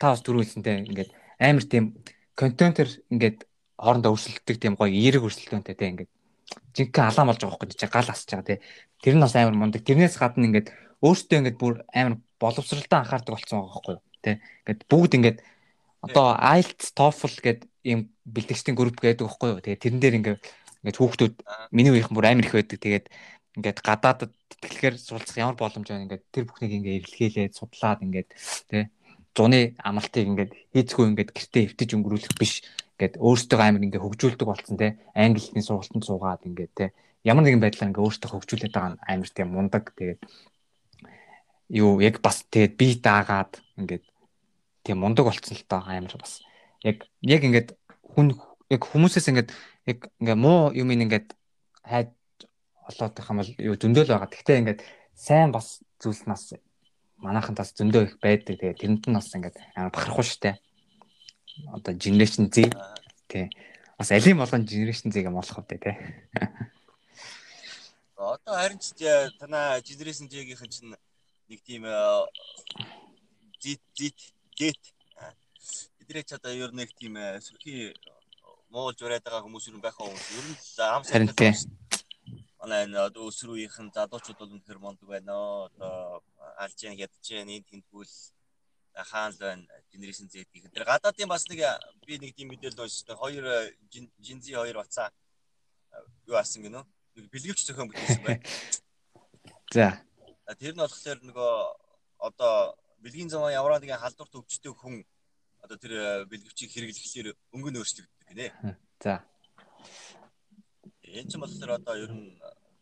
[0.00, 1.84] та бас түрүүлсэнтэй ингээд амар тийм
[2.36, 3.44] контентер ингээд
[3.76, 6.10] хоорондоо өрсөлддөг тийм гоё эерэг өрсөлдөөнтэй тийм ингээд
[6.76, 8.60] жинхэнэ алаам болж байгаа байхгүй чи гал асч байгаа тийм
[9.02, 9.82] тэр нь бас амар мундаг.
[9.84, 10.68] Тэрнээс гадна ингээд
[11.04, 15.38] өөртөө ингээд бүр амар боловсралтай анхаардаг болсон байгаа байхгүй тийм ингээд бүгд ингээд
[16.06, 20.40] одоо IELTS TOEFL гэд ийм бэлтгэгчдийн групп гэдэг байхгүй юу тэгээ тэрэн дээр ингээд
[20.84, 21.34] ингээд хүүхдүүд
[21.72, 22.78] миний үеийнхэн бүр амар их байдаг.
[22.80, 23.06] Тэгээд
[23.56, 28.28] ингээд гадаадд тэтгэлгээр суралцах ямар боломж байна ингээд тэр бүхнийг ингээд эргэлхийлээд судлаад ингээд
[28.70, 28.84] тий
[29.36, 32.64] зуны амралтыг ингээд хийцгүй ингээд гэртээ эвтэж өнгөрүүлэх биш.
[32.96, 36.88] Ингээд өөртөө амар ингээд хөгжүүлдэг болсон тий англи хэлний сургалтанд суугаад ингээд тий
[37.28, 39.84] ямар нэгэн байдлаар ингээд өөртөө хөгжүүлээд байгаа нь амар тийм мундаг.
[39.92, 40.20] Тэгээд
[41.76, 44.04] юу яг бас тэгээд би даагаад ингээд
[44.86, 46.40] тийм мундаг болцсон л тоо амар бас.
[46.80, 48.32] Яг яг ингээд хүн
[48.72, 49.50] яг хүмүүсээс ингээд
[49.90, 51.34] яг ингээ муу юм ингээд
[51.84, 52.14] хайд
[52.88, 54.30] олоод их юм бол юу зөндөөл байгаа.
[54.30, 54.80] Гэхдээ ингээд
[55.12, 56.54] сайн бас зүйл нь бас
[57.22, 58.60] манайхантаас зөндөө их байдаг.
[58.60, 60.60] Тэгээ тэрэнд нь бас ингээд амар бахархуу штэ.
[61.72, 62.68] Одоо generation Z
[63.28, 63.48] тий.
[63.98, 65.96] Бас алим болгон generation Z-г молох үү тий.
[68.16, 68.92] Одоо харин ч
[69.40, 70.92] танаа generation Z-ийн чинь
[71.48, 71.88] нэг тийм
[73.60, 74.18] зит зит
[74.58, 74.82] зит
[76.00, 77.96] эдрээ ч одоо ер нэг тийм сөрхий
[78.68, 81.02] муулж ураад байгаа хүмүүс ер нь байх хүмүүс ер нь ам
[81.32, 81.52] тий.
[82.66, 85.34] манай энэ одоо өсрүүийнхэн залуучууд бол үнэхэр мондөг байна.
[85.70, 86.22] Одоо
[86.56, 88.14] алж яа ядж яа нэг тэмдгүүл
[89.04, 89.66] хаан л байна.
[89.92, 90.72] Генерашн Z гэх.
[90.72, 91.60] Тэр гадаадын бас нэг
[92.06, 93.16] би нэг тийм мэдээлэл уншсан.
[93.16, 95.12] Хоёр жинзи хоёр бацаа
[96.26, 96.84] юу асан гинөө.
[97.16, 98.42] Нэг бэлгэвч зохион бүтээсэн байна.
[99.74, 100.00] За.
[100.56, 101.52] Тэр нь болохоор нөгөө
[102.24, 105.04] одоо бэлгийн замаа ямар нэгэн халдварт өвчтөг хүн
[105.60, 108.46] одоо тэр бэлгэвчийг хэрэглэхлээр өнгө нөөцлөгддөг гинэ.
[109.02, 109.20] За.
[111.02, 112.38] Энэ ч болохоор одоо ер нь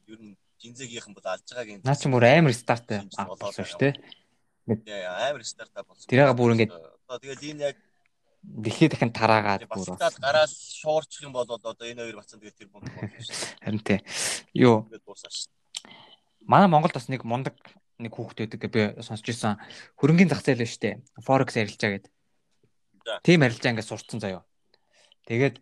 [0.07, 3.95] ер нь жинзэгийнхэн бол алж байгаагийн Наа чи мөр амар старт болсон шүү дээ.
[5.05, 6.09] амар стартап болсон.
[6.09, 7.77] Тэрээга бүр ингээд одоо тэгэл энэ яг
[8.41, 10.17] дэлхийд дахин тараагаад бүр бас.
[10.17, 13.61] гараад шуурчих юм бол одоо энэ хоёр бацсан тэгээд тэр бомб болно шүү.
[13.61, 14.01] Харин тий.
[14.57, 14.89] Юу
[16.45, 17.57] манай Монголд бас нэг мундаг
[18.01, 19.61] нэг хүүхэд байдаг би сонсч ирсэн.
[20.01, 20.95] Хөрөнгөний зах зээл шүү дээ.
[21.25, 22.13] Forex арилжаа гэдэг.
[23.25, 24.43] Тийм арилжаа ингээд сурцсан заяо.
[25.29, 25.61] Тэгээд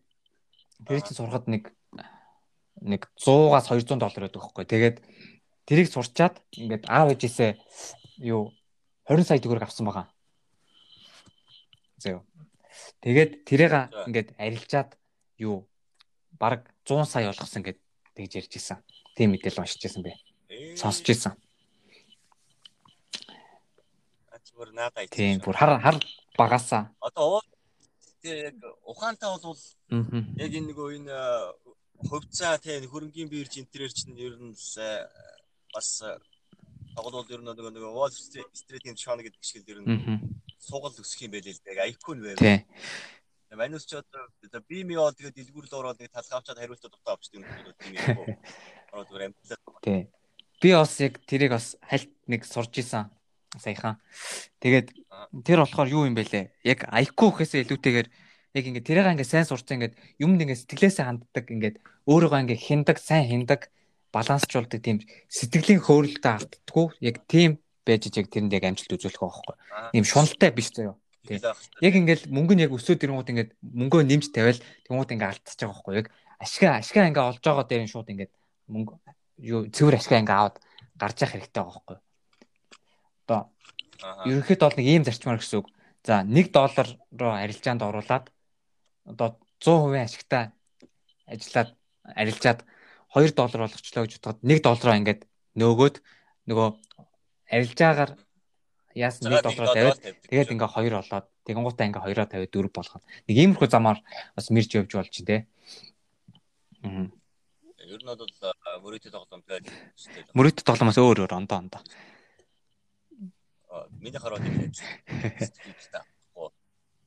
[0.87, 1.71] тэр чинь сурахад нэг
[2.83, 4.67] нэг 100-аас 200 доллар байдаг хөөхгүй.
[4.67, 4.97] Тэгээд
[5.67, 7.59] тэрийг сурчаад ингээд аав ээжээсээ
[8.27, 8.51] юу
[9.07, 10.07] 20 сая төгрөг авсан байгаа.
[12.03, 12.27] Заяо.
[13.03, 13.73] Тэгээд тэрийг
[14.07, 14.91] ингээд арилжаад
[15.39, 15.67] юу
[16.39, 17.79] бараг 100 сая болгосон гэд
[18.19, 18.79] тэгж ярьж исэн.
[19.17, 20.19] Тийм мэдээлэл уншиж исэн бэ.
[20.77, 21.35] Сонсож исэн.
[24.53, 25.07] Зүгээр наадаа.
[25.07, 25.97] Тийм бүр хар хар
[26.37, 26.91] багасаа.
[27.01, 27.41] Одоо
[28.23, 28.55] яг
[28.85, 29.59] ухаантай бол
[30.39, 31.17] яг энэ нөгөө энэ
[32.09, 34.55] хувьцаа тийм хөрөнгөний бирж интерьер чинь ер нь
[35.75, 35.89] бас
[36.97, 40.21] тоглол ер нь нөгөө нөгөө Wall Street-ийн шоно гэдэг шиг ер нь
[40.59, 41.97] сугал өсөх юм байлээ л дээ.
[41.97, 42.39] Нь байв.
[42.39, 42.63] Тийм.
[43.53, 47.37] Манус ч одоо би ми бол тэгээд дэлгүүрлээ ороод нэг талхаа авчаад хариултаа дутаа авчдаг
[47.37, 48.17] юм бол тийм юм.
[48.93, 49.81] Ороод зүгээр амьдлаа.
[49.85, 50.09] Тийм.
[50.63, 53.13] Би бас яг тэрийг бас хальт нэг сурж исэн
[53.61, 54.01] саяхан.
[54.65, 54.89] Тэгээд
[55.45, 56.45] тэр болохоор юу юм бэ лээ?
[56.65, 58.09] Яг IQ гэхээсээ илүүтэйгээр
[58.53, 61.77] яг ингээд тэрийг ингээд сайн сурцсан ингээд юмд ингээд сэтгэлээсээ ханддаг ингээд
[62.09, 63.73] өөрийгөө ингээд хиндаг, сайн хиндаг,
[64.13, 65.01] балансчлуулдаг тийм
[65.33, 66.87] сэтгэлийн хөөрөлтөд автдаггүй.
[67.01, 69.57] Яг тийм байж яг тэрэнд яг амжилт үзүүлэх байхгүй.
[69.97, 71.01] Ийм шуналтай биш заяа.
[71.81, 75.73] Яг ингээл мөнгө нь яг өсөөд ирэнгууд ингээд мөнгөө нэмж тавиал тэнгууд ингээд алдчихж байгаа
[75.73, 76.07] байхгүй яг
[76.43, 78.33] ашгаа ашгаа ингээд олж байгаа дээр нь шууд ингээд
[78.67, 78.95] мөнгө
[79.47, 80.57] юу цэвэр ашгаа ингээд аваад
[80.99, 81.99] гарч явах хэрэгтэй байгаа байхгүй.
[83.23, 83.41] Одоо
[84.27, 85.69] ерөнхийдөө бол нэг ийм зарчмаар гэсэн үг.
[86.03, 88.27] За 1 доллар руу арилжаанд оруулаад
[89.07, 90.45] одоо 100% ашигтай
[91.27, 91.71] ажиллаад
[92.05, 92.61] арилжаад
[93.15, 95.23] 2 доллар болгочлоо гэж бодоход 1 доллараа ингээд
[95.59, 95.97] нөгөөд
[96.49, 96.69] нөгөө
[97.53, 98.13] арилжаагаар
[98.95, 103.05] яасан нэг дотроо тавиад тэгээд ингээ хоёр олоод тэгэнгуутаа ингээ хоёроо тавиад дөрв болгоно.
[103.27, 103.99] Нэг иймэрхүү замаар
[104.37, 105.37] бас мэрж явж болж чинь те.
[106.85, 107.09] Аа.
[107.83, 108.31] Ер нь бол
[108.85, 109.67] мөрөдө тоглоом тэгээд
[110.37, 111.83] мөрөдө тоглоомоос өөр өөр ондоо ондоо.
[114.01, 114.73] Миний хараад юм.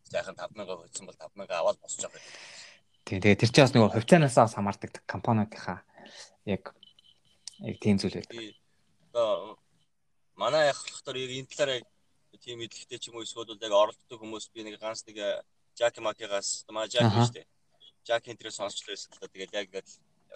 [0.09, 2.21] Сайхан 5000 хоцсон бол 5000 аваад босч байгаа.
[3.05, 5.79] Тийм тэгээд тэр чинь бас нөгөө хувьцаанаасаа хамаардаг компаниудынхаа
[6.45, 6.63] яг
[7.65, 8.57] яг тийм зүйл байдаг.
[9.09, 9.57] Одоо
[10.35, 11.81] манай ах болохоор яг энэ талаар
[12.41, 15.17] тийм мэдлэгтэй ч юм уу эсвэл яг оролддог хүмүүс би нэг ганц нэг
[15.75, 17.47] Жаки Макигаас манай Жаки шүү дээ.
[18.07, 19.27] Жаки энтрээс сонсч байсан л да.
[19.27, 19.69] Тэгээд яг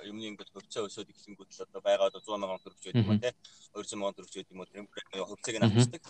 [0.04, 3.20] юмны ингээд хөвцөө өсөөд ихсэнгүүт л одоо байгаа одоо 100 сая төгрөг ч байдаг юм
[3.20, 3.32] те
[3.76, 4.86] 200 сая төгрөг ч байдаг юм уу тэр
[5.28, 6.04] хөвцөөг нь авчдаг.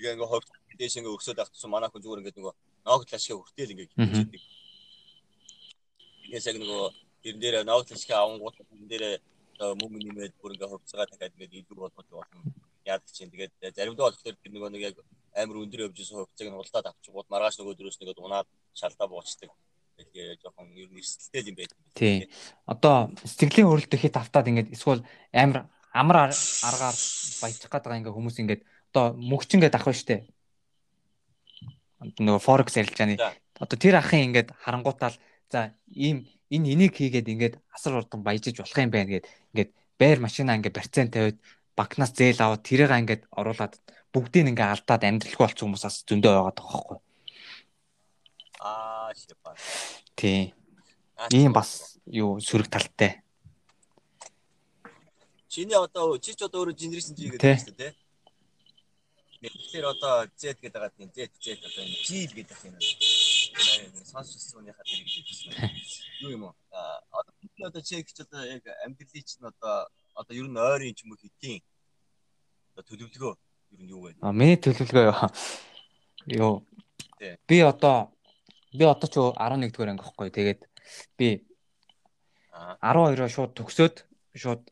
[0.00, 0.48] Тэгээ ингээд хөвц
[0.80, 2.54] дээш ингээд өсөөд авчихсан манай хүн зүгээр ингээд нөгөө
[2.88, 4.42] ноогд ашиг хүртэл ингээд хийдэг.
[6.32, 6.84] Яг нөгөө
[7.20, 9.04] тэрэн дээр ноогд ашиг авангууд тэрэн дээр
[9.60, 12.40] мөнгө нэмээд бүр ингээд хөвцөгаа дахиад ингээд илүү болгож болно
[12.88, 14.96] яадаг чинь тэгээд заримдаа болохоор тэр нөгөө нэг яг
[15.36, 19.50] амар өндөр явж исэн хувьцааг нь худалдаад авчихгууд маргааш нөгөө дөрөөс нэгэд унаад шалдаа буучдаг.
[20.00, 21.78] Тэгээ жоохон ер нь эрсдэлтэй юм байдаг.
[21.92, 22.16] Тий.
[22.64, 25.04] Одоо сэтгэлийн хөрөлт хит автаад ингээд эсвэл
[25.36, 26.96] амар амар аргаар
[27.44, 30.26] баяжчих гээд байгаа ингээ хүмүүс ингээд одоо мөгчингээд авах штэ.
[32.00, 33.16] Нөгөө форекс арилжааны
[33.60, 35.16] одоо тэр ахын ингээд харангуутаал
[35.52, 39.70] за ийм энэ энийг хийгээд ингээд асар урдан баяжиж болох юм байна гэд ингээд
[40.00, 41.38] байр машина ингээд процент тавиад
[41.76, 43.74] банкнаас зээл аваад тэрийг ингээд оруулаад
[44.10, 46.98] бүгдийг ингээд алдаад амьдралгүй болчих хүмүүс бас зөндөө байгаад байгаа байхгүй.
[48.60, 49.54] Аа шипа.
[50.16, 50.54] Тий.
[51.30, 53.22] Ийм бас юу сөрөг талтай.
[55.52, 57.92] Чиний одоо чи ч одоо өөрөө генерашн гэдэг юм шүү дээ.
[59.40, 62.76] Тэгэхээр одоо Z гэдэг байгаа тийм Z Z одоо G л гэдэг юм.
[62.76, 63.88] Дээр
[65.00, 65.52] гэж хэлсэн.
[66.20, 66.54] Юу юм уу?
[67.08, 67.32] Одоо
[67.64, 71.20] одоо чи гэж одоо яг амьдралын чинь одоо одоо ер нь ойрын ч юм уу
[71.24, 71.64] хитийн
[72.76, 73.32] төлөвлөгөө
[73.76, 74.20] ер нь юу вэ?
[74.20, 75.32] А миний төлөвлөгөө
[76.36, 76.64] юу?
[77.48, 78.12] Би одоо
[78.76, 80.28] би одоо ч 11 дугаар анги байхгүй.
[80.28, 80.60] Тэгээд
[81.16, 81.48] би
[82.52, 84.04] 12-оо шууд төгсөөд
[84.36, 84.62] шууд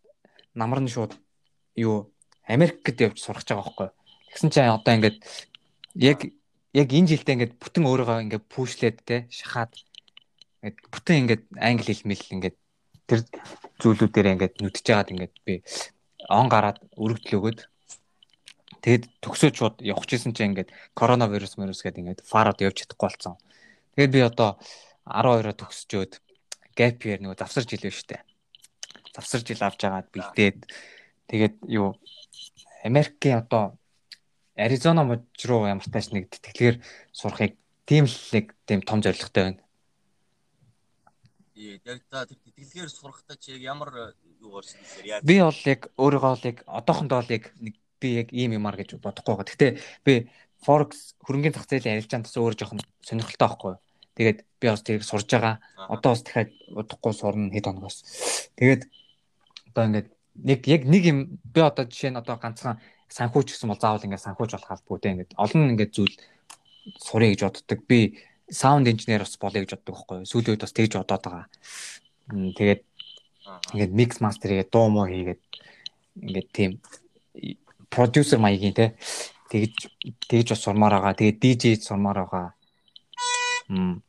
[0.52, 1.16] намар нь шууд
[1.76, 2.12] юу
[2.44, 3.88] Америкт явж сурах гэж байгаа байхгүй.
[4.32, 5.18] Тэгсэн чинь одоо ингээд
[5.94, 6.18] яг
[6.74, 9.72] яг энэ жилдээ ингээд бүтэн өөрийгөө ингээд пүүшлээд те шахаад
[10.62, 12.56] ингээд бүтэн ингээд англи хэл мэл ингээд
[13.08, 13.20] тэр
[13.80, 15.54] зүйлүүдээр ингээд нүдж жагаад ингээд би
[16.28, 17.58] он гараад өргөдөл өгöd
[18.78, 23.34] Тэгэд төгсөөж шууд явах гэсэн чинь ингээд коронавирус мөрөс гэдэг ингээд фарад явж чадахгүй болсон.
[23.98, 24.50] Тэгээд би одоо
[25.02, 26.12] 12-оо төгсчөөд
[26.78, 28.22] gap year нөгөө завсар жил байна штэ.
[29.18, 30.58] Завсар жил авч агаад бэлдээд
[31.26, 31.98] тэгээд юу
[32.86, 33.74] Америкийн одоо
[34.58, 36.82] Аризона мужи руу ямар тааш нэг тэтгэлгээр
[37.14, 37.54] сурахыг
[37.86, 39.62] тийм л нэг тийм том зорилготой байна.
[41.54, 45.22] Яг та тэр тэтгэлгээр сурахтаа чи яг ямар юу гарсан бэ?
[45.22, 48.98] Би бол яг өөрийгөө л яг одоохондоо л яг нэг би яг ийм юмар гэж
[48.98, 49.46] бодохгүй байгаа.
[49.46, 49.68] Гэтэ
[50.02, 53.74] би Forex хөрөнгөний зах зээлийн арилжаанд бас өөр жоохон сонирхолтой байхгүй.
[54.18, 55.62] Тэгээд би бас тэрийг сурж байгаа.
[55.86, 58.02] Одоо бас дахиад удахгүй сурна хэд хоногоос.
[58.58, 58.82] Тэгээд
[59.70, 63.80] одоо ингээд нэг яг нэг юм би одоо жишээ нь одоо ганцхан санхүүч гэсэн бол
[63.80, 66.14] заавал ингээд санхүүч болох албагүй ингээд олон ингээд зүйл
[67.00, 67.80] сурыг гэж боддог.
[67.88, 70.18] Би саунд инженер бас болъё гэж боддог байхгүй.
[70.28, 71.46] Сүүлийн үед бас тэгж бодоод байгаа.
[72.58, 72.82] Тэгээд
[73.72, 75.42] ингээд микс мастер хийгээд дуу муу хийгээд
[76.20, 76.70] ингээд тийм
[77.90, 78.86] продюсер маягийн те
[79.52, 79.88] тэгж
[80.28, 81.14] тэгж бас сурмаар байгаа.
[81.16, 82.46] Тэгээ DJ сурмаар байгаа.
[83.68, 84.02] Мм.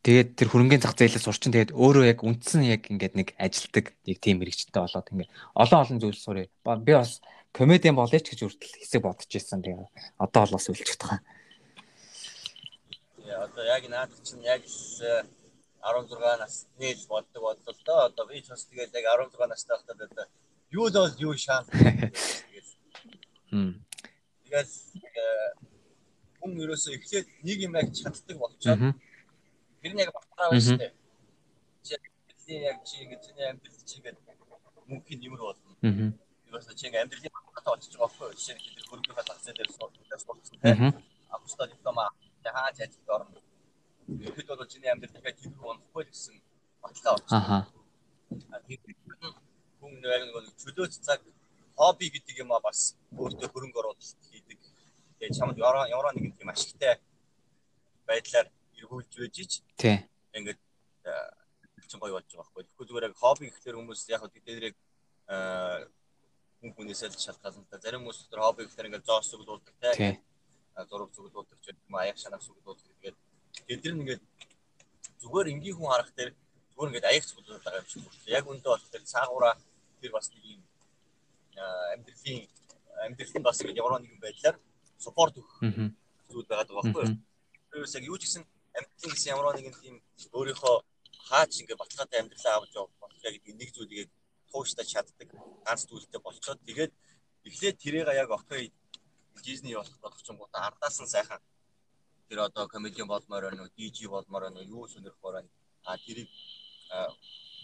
[0.00, 4.16] Тэгээд тэр хөрөнгөний зах зээлээс сурчин тэгээд өөрөө яг үндсэн яг ингээд нэг ажилдаг нэг
[4.16, 6.48] тим мэрэгчтэй болоод ингээд олон олон зүйл сурыг.
[6.64, 7.20] Би бас
[7.52, 9.60] комедиан болъё ч гэж үрдэл хэсэг бодож ирсэн.
[9.60, 11.20] Тэгээд одоо бол бас үлчих тахаа.
[13.28, 14.72] Яа одоо яг наад чинь яг л
[15.84, 18.00] 16 насны л боддог бодлоо л доо.
[18.08, 20.26] Одоо би ч бас тэгээд яг 16 настай байхдаа одоо
[20.72, 21.68] юу л бол юу шанс.
[23.52, 23.84] Хм.
[24.48, 24.70] Тэгээд
[26.40, 28.96] хүн ерөөсөө эхлээд нэг юм яг чаддаг болчоод
[29.80, 30.92] тэр нь яг батраа байна шүү дээ.
[32.44, 34.16] Чи яг чи ингэж чиний амьдрал чи ингэж
[34.90, 35.70] мөнхийн нэмэр болно.
[35.82, 36.12] Аа.
[36.48, 38.36] Ерөөсөө чи ингэ амьдралын батраа болчих жоох байхгүй.
[38.36, 40.92] Жишээ нь тэр хөрөнгөний хатгацсан дээр сурсан тийм.
[41.30, 42.04] Австал диплома
[42.44, 43.40] хааж ажиллаж орно.
[44.10, 46.36] Ихэд бол чиний амьдрал дахиад тэр рүү онохгүй гэсэн
[46.82, 47.38] баталгаа болчих.
[47.38, 47.58] Аха.
[49.80, 51.20] Хүн нэг чөлөөт цаг
[51.76, 54.58] хобби гэдэг юм а бас өөртөө хөрөнгө оруулалт хийдэг.
[55.18, 56.98] Тэгээ чамд ямар ямар нэгэн тийм ашигтай
[58.08, 58.46] байдлаар
[58.80, 59.52] эргүүлж байж ич.
[59.76, 59.96] Тий.
[60.34, 60.60] Ингээд
[61.90, 62.64] чинь гоё болж байгаа байхгүй.
[62.64, 64.76] Тэгэхгүй зүгээр яг хобби гэхлээр хүмүүс яг тэднийг
[66.60, 67.80] хүн хүнээс л шалтгаална.
[67.82, 70.20] Зарим хүмүүс тэр хобби гэхлээр ингээд зоос зүглүүлдэг тий
[70.88, 73.16] зураг зүглүүлдэг ч юм аяг шанах зүглүүлдэг.
[73.66, 74.22] Тэгээд тэд нар ингээд
[75.20, 76.30] зүгээр энгийн хүн харах дээр
[76.72, 78.36] зүгээр ингээд аяг зүглүүлдэг байгаа юм шиг байна.
[78.38, 79.54] Яг үндэ бол тэр цаагаараа
[80.00, 80.62] тэр бас нэг юм
[81.92, 82.38] амьдралын
[83.04, 84.56] амьдралын бас ингээд ямар нэгэн байдлаар
[84.96, 85.58] суппорт өгөх
[86.30, 87.18] зүйл байгаа байхгүй юу?
[87.70, 88.44] Тэрээс яг юу ч гэсэн
[88.76, 89.96] амьдрал гэсэн ямар нэгэн тийм
[90.36, 90.76] өөрийнхөө
[91.28, 94.10] хаач ингээд баталгаатай амьдралаа авч явах баталгаа гэдэг нэг зүйлийг
[94.50, 95.28] тууштай чаддаг
[95.66, 96.92] ганц зүйлтэй болчоод тэгээд
[97.48, 98.72] эхлээд тэрийг яг окей
[99.44, 101.40] Disney болох болох ч юм уу ардаас нь сайхан
[102.28, 105.50] тэр одоо комедиан болмоор байна уу, DJ болмоор байна уу, юу сонирхмоор байна.
[105.84, 106.28] А тэрийг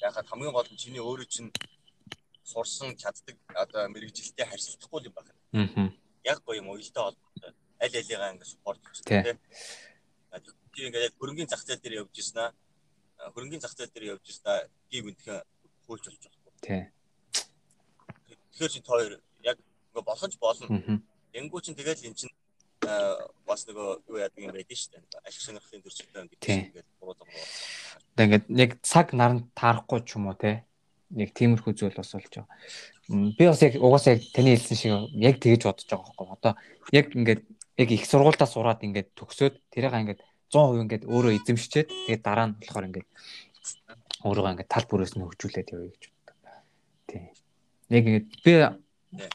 [0.02, 1.50] яхад хамгийн гол нь чиний өөрөө чинь
[2.42, 5.32] сурсан чаддаг одоо мэрэгжилтэй харьцахгүй юм байна.
[5.52, 5.92] Аа.
[6.24, 7.52] Яг гоё юм уялдаа холбоотой.
[7.84, 9.38] Аль алигаа ингэ спорт хийх тийм.
[10.77, 12.53] Тийм ингээд хөрөнгөний зах зээл дээр явж ирсэн аа.
[13.33, 14.68] Хөрөнгөний зах зээл дээр явж ирсэн аа.
[14.93, 15.41] Гиг үнтхэн
[15.89, 16.61] хөөж болж байгаа.
[16.61, 16.85] Тийм.
[18.53, 19.57] Тэгэхээр чи хоёр яг
[19.97, 20.68] болох ч болно.
[20.68, 21.01] Аа
[21.37, 22.33] Тэнгүү чин тэгэл эн чин
[23.45, 25.20] бас нөгөө юу яадаг юм байдаг шүү дээ.
[25.29, 27.45] Ашиг сонирхлын гэдэг ингээд буруулга буу.
[28.16, 30.64] Одоо ингээд яг цаг наранд таарахгүй ч юм уу те.
[31.12, 32.49] Нэг тиймэрхүү зүйл бас болж байгаа.
[33.37, 36.33] Би бас яг угаасаа яг таны хэлсэн шиг яг тэгэж бодож байгаа байхгүй.
[36.41, 36.53] Одоо
[36.97, 37.43] яг ингээд
[37.85, 40.20] яг их сургуультаа сураад ингээд төгсөөд тэрийг ингээд
[40.53, 43.09] 100% ингээд өөрөө эзэмшчээд тэгээд дараа нь болохоор ингээд
[44.26, 46.36] өөрийгөө ингээд тал бүрээс нь хөгжүүлээд явъя гэж боддог.
[47.11, 47.24] Тийм.
[47.90, 48.53] Яг ингээд би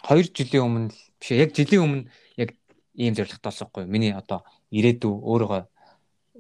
[0.08, 0.88] 2 жилийн өмнө
[1.20, 2.02] биш яг жилийн өмнө
[2.38, 2.50] яг
[2.96, 3.84] ийм зорилготой болсоохгүй.
[3.86, 5.62] Миний одоо ирээдүй өөрийгөө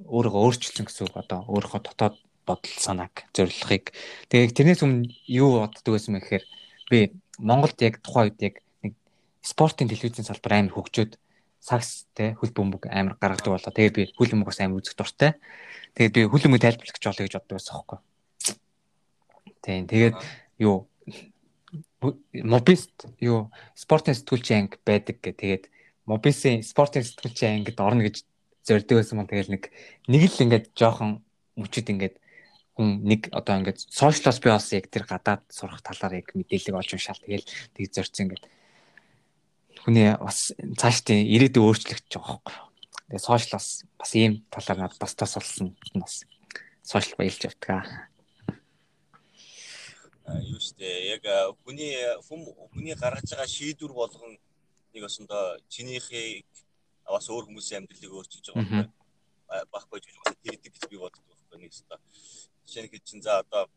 [0.08, 2.16] өөрийгөө өөрчилсөн гэсэн үг одоо өөрийнхөө дотоод
[2.48, 3.94] бодол санааг зорилгыг
[4.30, 6.46] тэгээ тэрнээс өмнө юу боддог байсан бэ гэхээр
[6.90, 7.00] би
[7.38, 8.94] Монголд яг тухайн үед яг нэг
[9.46, 11.14] спортын телевизийн салбар амар хөгжөөд
[11.62, 13.72] сакс те хөл бөмбөг амар гаргадаг болоо.
[13.72, 15.38] Тэгээ би хөл бөмбөгөөс амар үзэх дуртай.
[15.94, 18.00] Тэгээд би хөл бөмбөг тайлбарлах гэж болоо гэж боддог байсан хөөхгүй.
[19.62, 20.16] Тийм тэгээд
[20.58, 20.90] юу
[22.44, 25.64] мобист юу спортын сэтгүүлчийн анги байдаг гэх тэгээд
[26.10, 28.26] мобисын спортын сэтгүүлчийн ангид орно гэж
[28.66, 29.70] зорддог байсан мөн тэгэл нэг
[30.10, 31.22] нэг л ингээд жоохон
[31.62, 32.16] мөчөд ингээд
[32.74, 36.98] хүн нэг одоо ингээд сошиалос би бас яг тэр гадаад сурах талаар яг мэдээлэл олж
[36.98, 37.46] уншаал тэгэл
[37.78, 38.44] тийг зорцсон ингээд
[39.84, 40.52] хүний бас
[40.82, 42.56] цаашдын ирээдүйн өөрчлөгдөж байгаа байхгүй.
[43.10, 43.68] Тэгээ сошиалос
[44.00, 46.24] бас ийм талаар надад бас тас болсон бас
[46.86, 48.10] сошиал баялж явдаг
[50.40, 51.24] юу штэ яг
[51.66, 51.98] хүний
[52.72, 54.38] хүний гаргаж байгаа шийдвэр болгон
[54.94, 56.46] нэг осондоо чинийхийг
[57.04, 58.88] бас өөр хүмүүсийн амьдралыг өөрчилж байгаа
[59.74, 62.00] байхгүй гэж бас тэгдэг гэж би боддог байхгүй нэг өстө
[62.66, 63.68] жишээ нь чинь за одоо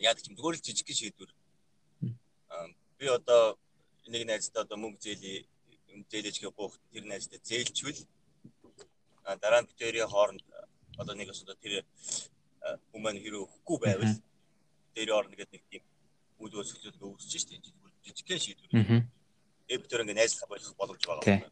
[0.00, 1.30] яадаг юм зүгээр л жижиг шийдвэр.
[2.98, 3.58] Би одоо
[4.12, 5.46] нэг найзтай одоо мөнгө зээлий
[6.10, 8.00] зээлэж гэх тэр найзтай зээлчвэл
[9.42, 10.42] дараа нь битэрийн хооронд
[10.98, 11.84] одоо нэг өстө тэр
[12.92, 14.14] хүмүүс хэрэг өгөхгүй байвал
[14.94, 15.84] дээр орно гэдэг нэг тийм
[16.42, 17.54] үйл өсөлтөд үүсэж штэ
[18.04, 19.04] жижигхэн шийдвэр.
[19.70, 21.50] Эв төр ингээ найзлах болох боломж байгаа.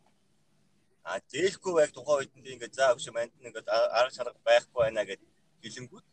[1.04, 5.06] А зээлэхгүй байх тухайн үед нь ингээ заа өгш манд ингээ арга шарга байхгүй байна
[5.06, 5.22] гэд
[5.62, 6.06] хэлэнгүүт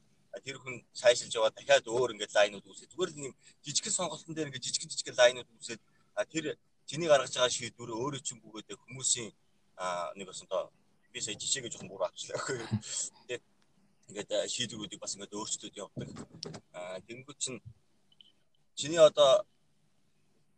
[0.45, 2.91] тэр хүн сайшилж яваа дахиад өөр ингээ лайнууд үүсээ.
[2.91, 3.33] Зүгээр л нэг
[3.63, 5.81] жижигхэн сонголтын дээр ингээ жижигхэн жижигхэн лайнууд үүсээд
[6.23, 6.55] тэр
[6.87, 9.29] чиний гаргаж байгаа шийдвэр өөрөө чинь бүгдээ хүмүүсийн
[10.15, 10.63] нэг өсөндөө
[11.11, 12.39] би сая жишээгээ жоохон буруу авчлаа.
[13.27, 13.43] Тэгээд
[14.07, 16.09] ингээд шийдвэрүүдийг бас ингээд өөрчлөлтөд явдаг.
[16.77, 17.59] Аа тэнгууд чинь
[18.79, 19.43] чиний одоо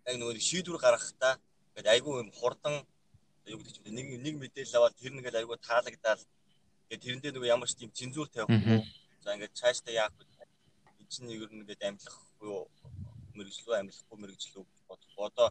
[0.05, 1.33] яг нөгөө шийдвэр гаргахтаа
[1.71, 2.75] ингээд айгүй юм хурдан
[3.47, 6.21] юу гэдэг чинь нэг нэг мэдээлэл аваад тэр нэгээл айгүй таалагдаад
[6.85, 8.83] ингээд тэрэндээ нөгөө ямар ч тийм цензур тавихгүй.
[9.23, 10.25] За ингээд цаашдаа яах вэ?
[10.99, 12.67] Энэ чинь нэг юм ингээд амьлах юу
[13.37, 15.11] мэрэгжлөө амьлахгүй мэрэгжлөө бодох.
[15.17, 15.47] Одоо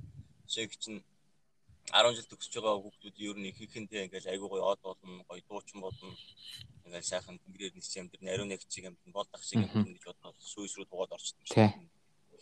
[0.48, 1.00] жишээ чинь
[1.92, 5.80] 10 жил төгсөж байгаа хүүхдүүд ер нь ихэнхдээ ингээл айгуу гоё од болно, гоё дуучин
[5.80, 6.10] болно.
[6.86, 10.36] Ингээл сайхан тэнгэрээр нисч юм дэр ариун нэг чиг юм болдох шиг юм гэж бодоод
[10.42, 11.70] сүйс рүү тугаад орчдөг Тий.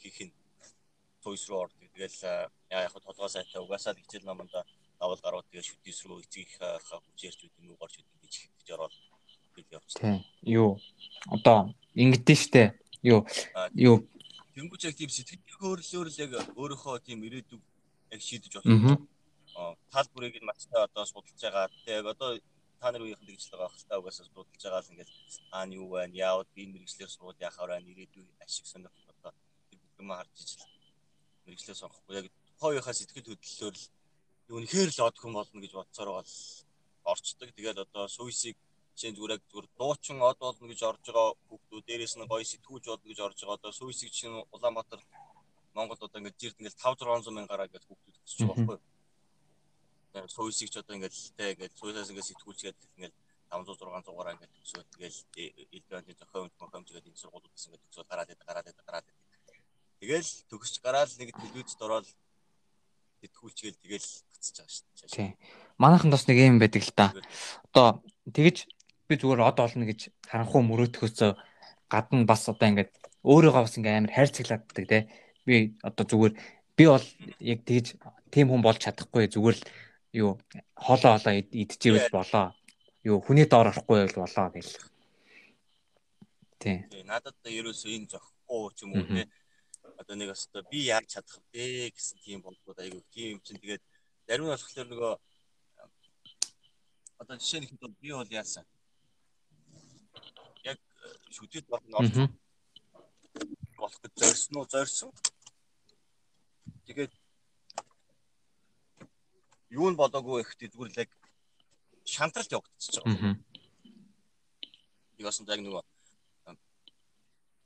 [0.09, 0.32] Их нь
[1.20, 1.88] сүйс рүү ордог.
[1.92, 2.16] Тэгэл
[2.72, 4.64] яа яг толгой сайтай угаасаа хичээл наманда
[4.99, 8.34] давал гарууд тэгээ шүтээс рүү эцгийх хүчээрч юм уу горч үт гэж
[8.64, 8.95] гэж ороод
[9.53, 10.24] тэгэл явчихсан.
[10.24, 10.57] Тий.
[10.57, 10.80] Юу
[11.28, 12.64] одоо ингэдэж штэ.
[13.05, 13.28] Юу
[13.76, 14.09] юу
[14.55, 17.62] Тэнгүүч яг тийм сэтгэл хөдлөлөөр л яг өөрийнхөө тийм ирээдүг
[18.14, 19.02] яг шийдэж болно.
[19.59, 21.66] Аа, Тал бүрийг нь мацтай одоо судалж байгаа.
[21.82, 22.38] Тэгээ яг одоо
[22.78, 25.11] та нар үеийнхэн тэгж л байгаа хэл та угаасаа судалж байгаа л ингээд
[25.50, 26.14] аа нь юу байна?
[26.14, 27.90] Яавал би мэрэгчлэр сууд яхаар байна?
[27.90, 29.32] Ирээдүйн ашиг сонирх одоо
[29.70, 30.62] тэр бүх юм харж ижил
[31.46, 32.26] мэрэгчлэр сонгохгүй яг
[32.59, 33.86] тухайхаа сэтгэл хөдлөлөөр л
[34.55, 36.38] үнэхээр л од хүн болно гэж бодсоор байгаа л
[37.11, 37.50] орчдөг.
[37.57, 38.57] Тэгээд одоо сүйсийг
[38.99, 42.84] чинь зүгээр яг зүгээр дуучин од болно гэж орж байгаа хүүхдүүд дээрээс нь гоё сэтгүүлж
[42.88, 43.59] болно гэж орж байгаа.
[43.59, 45.01] Одоо сүйсийг чинь Улаанбаатар
[45.74, 48.78] Монголд одоо ингээд жирд ингээд 5 600 мянга гараа гэдэг хүүхдүүд өсөж байгаа байхгүй?
[50.14, 53.14] Тэгээд сүйсийг ч одоо ингээд тэ ингээд сүйсээс ингээд сэтгүүлчгээд ингээд
[53.51, 55.18] 500 600 гараа ингээд төсөөд тэгэл
[55.74, 59.59] элдвэнд зохион зохиомж гэдэг энэ сургуулиудаас ингээд төсөөд гараад идэв гараад идэв гараад идэв.
[59.99, 62.07] Тэгэл төгсч гараад нэг телевизд ороод
[63.24, 65.16] сэтгүүлчгээл тэгэл гацж байгаа шүү дээ.
[65.16, 65.30] тий.
[65.78, 67.07] Манайхан бас нэг юм байдаг л та.
[67.72, 68.57] Одоо тэгэж
[69.09, 70.00] би зүгээр од олно гэж
[70.30, 71.30] харанхуй мөрөөдөхөөсөө
[71.92, 72.92] гадна бас одоо ингээд
[73.24, 74.98] өөрийгөө бас ингээд амар хайрцагладаг те.
[75.46, 76.34] Би одоо зүгээр
[76.76, 77.07] би бол
[77.40, 77.86] яг тэгэж
[78.32, 79.64] тийм хүн болж чадахгүй зүгээр л
[80.12, 80.30] юу
[80.74, 82.52] хоолоо хоолоо ид- идчихвэл болоо.
[83.05, 84.72] Юу хүний доор орохгүй байвал болоо гэл.
[86.59, 86.76] Тий.
[87.05, 89.28] Надад ерөөсөө энэ зохихгүй ч юм уу те
[90.00, 93.82] одоо нэг өстө би яаж чадах вэ гэсэн тийм бодлууд айгүй тийм юм чинь тэгээд
[94.26, 95.12] зарим нь болохоор нөгөө
[97.20, 97.68] одоо жишээ нь
[98.02, 98.64] би бол яасан
[101.05, 102.16] яг шүтэд болно орж
[103.78, 105.11] болох гэж зорьсон уу зорьсон
[106.86, 107.12] тэгээд
[109.80, 111.11] юу нь бодоогүй ихтэй зүгээр л яг
[112.14, 113.34] шантралт явагдчихж байгаа.
[115.24, 115.82] Бас яг нөгөө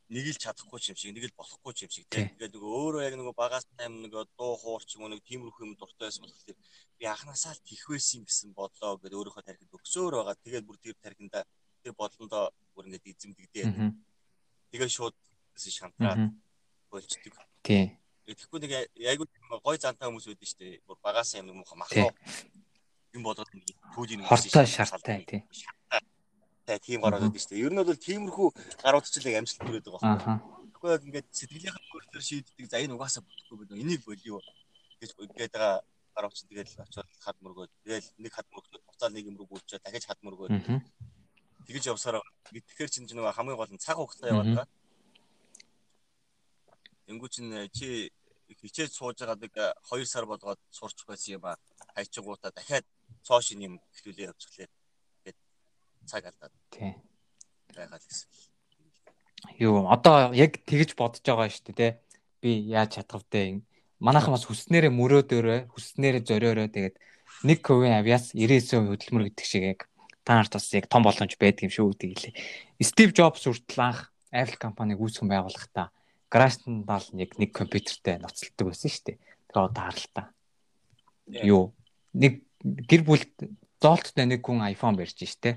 [0.08, 2.24] нэг л чадахгүй ч юм шиг, нэг л болохгүй ч юм шиг Тий.
[2.24, 2.32] тийм.
[2.40, 5.76] Тэгээд нөгөө өөрөө яг нөгөө багаас тайм нөгөө дуу хуурч юм уу нэг тиймэрхүү юм
[5.76, 6.56] дуртай байсан болохоор
[6.96, 10.40] би анханасаа л тих байсан гэсэн бодлоо гэдэг өөрийнхөө тархинд өгсөөр байгаа.
[10.40, 11.44] Тэгээд бүр тэр тархинда
[11.88, 13.64] тэр бодлондоо бүр ингээд эзэмдэгдээ.
[13.72, 13.90] Мгм.
[14.76, 15.16] Тэгээд шууд
[15.56, 16.36] шантраад
[16.92, 17.34] болчдөг.
[17.64, 17.96] Тий.
[18.28, 19.26] Тэгэхгүй нэг айгүй
[19.64, 20.84] гой зантай хүмүүс байдаг шүү дээ.
[20.84, 21.72] Бүр багаас юм Тий.
[21.72, 22.12] махлаа
[23.16, 23.64] юм бодоод нэг
[23.96, 25.40] түүлийн Хортой шарттай тий.
[26.68, 27.64] Тэ тийм гараад байдаг шүү дээ.
[27.64, 28.48] Ер нь бол тиймэрхүү
[28.84, 30.36] гарууд ч л яг амжилт төрөд байгаа байхгүй.
[30.68, 32.66] Тэгэхгүй яг ингээд сэтгэлийнхаа өөртөө шийддэг.
[32.68, 34.38] За энэ угаасаа бодохгүй бид энийг болио
[35.00, 35.80] гэж гээд байгаа
[36.12, 39.80] гарууд чинь тэгээд очиод хад мөргөөд тэгэл нэг хад мөргөөд буцаад нэг юм руу гүйчээ
[39.80, 40.52] дахиж хад мөргөөд
[41.68, 41.76] Мгм.
[41.76, 44.68] тэгэж явсараа тэгэхээр чинь нөгөө хамгийн гол нь цаг хугацаа яваад байгаа.
[47.04, 48.08] Тэнгүү чинь чи
[48.56, 49.52] хичээж сууж байгаа нэг
[49.84, 51.60] 2 сар болгоод сурч байсан юм а
[51.92, 52.88] хайчгуудаа дахиад
[53.20, 54.72] цоош юм хэвлэлээ явуулчихлаа.
[55.20, 55.38] Тэгээд
[56.08, 56.96] цаг алдаад Тий.
[57.76, 58.28] байгаа л гэсэн.
[59.60, 62.00] Юу одоо яг тэгж бодож байгаа шүү дээ те.
[62.40, 63.60] Би яаж чадах вэ?
[64.00, 66.96] Манайхан бас хүснээрээ мөрөөдөөрөө, хүснээрээ зориороо тэгээд
[67.44, 69.80] нэг ковийн авиас 99% хөдөлмөр гэдэг шиг яг
[70.28, 72.34] та нарт бас яг том боломж байдаг юм шүү гэдэг лээ.
[72.84, 75.88] Стив Джобс хүртэл анх Apple компаниг үүсгэн байгуулахдаа
[76.28, 79.16] гаражтан дал яг нэг компьютертэй ноцтолдог байсан шүү дээ.
[79.48, 80.26] Тэгээ одоо харалтаа.
[81.32, 81.72] Юу
[82.12, 83.32] нэг гэр бүлд
[83.80, 85.56] зоолттой нэг хүн iPhone барьж штэ.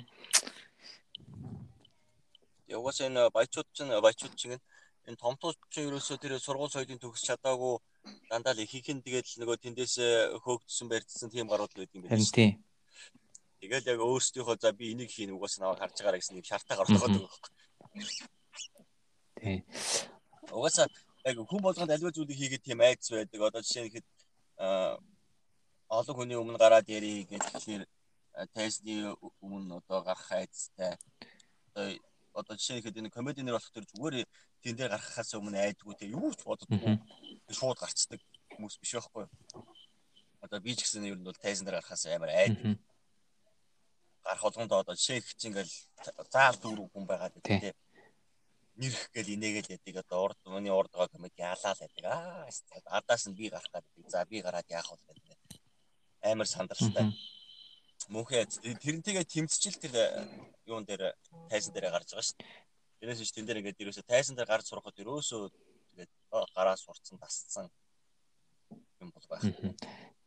[2.72, 7.84] Угаасаа энэ баячууд чинь баячууд чинь энэ томтууд чинь ерөөсөө тэр сургууль соёлын төгс чадаагүй
[8.32, 9.96] дандаа л ихийнх нь тэгээд л нөгөө тэндээс
[10.40, 12.16] хөөгдсөн барьдсан тийм гарууд л байд юм байна.
[12.16, 12.52] Харин тийм.
[13.62, 16.98] Тэгэл яг өөрсдийнхөө за би энийг хийн угаасаа наваа харж байгаарай гэсэн юм шаартаа гаргаад
[16.98, 17.52] байгаа байхгүй.
[19.38, 19.62] Тийм.
[20.50, 20.88] Угаасаа
[21.30, 23.38] яг хүн болгонд альва зүйлийг хийгээд тийм айдас байдаг.
[23.38, 24.08] Одоо жишээ нь ихэд
[24.58, 24.98] аа
[25.94, 27.84] олон хүний өмнө гараад ярих гэж тэгэхээр
[28.58, 29.06] тестний
[29.46, 30.98] өмнө одоо гарах айдастай.
[32.34, 34.26] Одоо жишээ нь ихэд энэ комединер болох төр зүгээр
[34.66, 36.98] тэн дээр гарахаас өмнө айдгүй те юу ч боддоггүй
[37.54, 38.22] шууд гарцдаг
[38.58, 39.30] хүмүүс биш байхгүй.
[40.42, 42.91] Одоо би ч гэсэн ер нь бол тайзан дээр гарахаас амар айд Мгм.
[44.24, 45.74] Гарах болгондоо одоо жишээ их чинь ингээл
[46.32, 47.74] заал дүүрэг хүн байгаад байдаг те.
[48.82, 52.06] Нэрх гэл инээгээл яадаг одоо урд миний урд байгаа комеди ялаа л яадаг.
[52.06, 54.10] Аа адаас нь би гарах гэдэг.
[54.10, 55.60] За би гараад яах вэ гэдэг.
[56.22, 57.12] Амар сандралтай.
[58.10, 58.46] Мөнхөө
[58.82, 60.06] тэрнтэйгээ тэмцчил тэр э,
[60.66, 61.14] юун дээр
[61.50, 62.50] тайзан дээр гарч байгаа шүү дээ.
[63.02, 65.42] Тэрээс ч тэн дээр ингээд ерөөсө тайзан дээр гарч сурахад ерөөсөө
[65.94, 67.70] тэгээд оо, гараа сурцсан тасцсан
[69.02, 69.46] юм бол байх.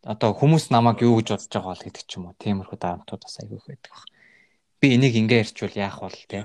[0.05, 2.36] Одоо хүмүүс намайг юу гэж бодож байгаа бол гэдэг ч юм уу.
[2.36, 4.05] Тиймэрхүү дарамтууд бас айгүй их байдаг баг.
[4.80, 6.44] Би энийг ингээ ярьчвал яах бол те.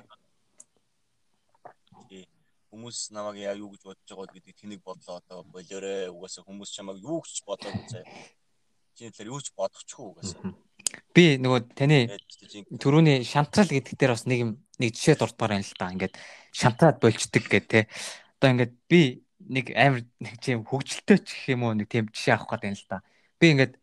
[2.72, 7.04] Хүмүүс намайг яа юу гэж бодож байгаа гэдэг тэнийг бодлоо одоо болоорой угаасаа хүмүүс чамайг
[7.04, 8.08] юу гэж бодоод заяа.
[9.00, 10.56] чиний талаар юу ч бодохгүй угаасаа.
[11.16, 12.00] Би нөгөө таны
[12.80, 15.92] төрөүний шантрал гэдэг дээр бас нэг юм нэг жишээ дурдмаар байна л да.
[15.96, 16.16] Ингээд
[16.52, 17.88] шантраад болчдөг гэх те.
[18.40, 22.36] Одоо ингээд би нэг амар нэг тийм хөвгөлтэй ч гэх юм уу нэг тийм жишээ
[22.36, 23.00] авах гэдэг юм л да.
[23.40, 23.74] Би ингээд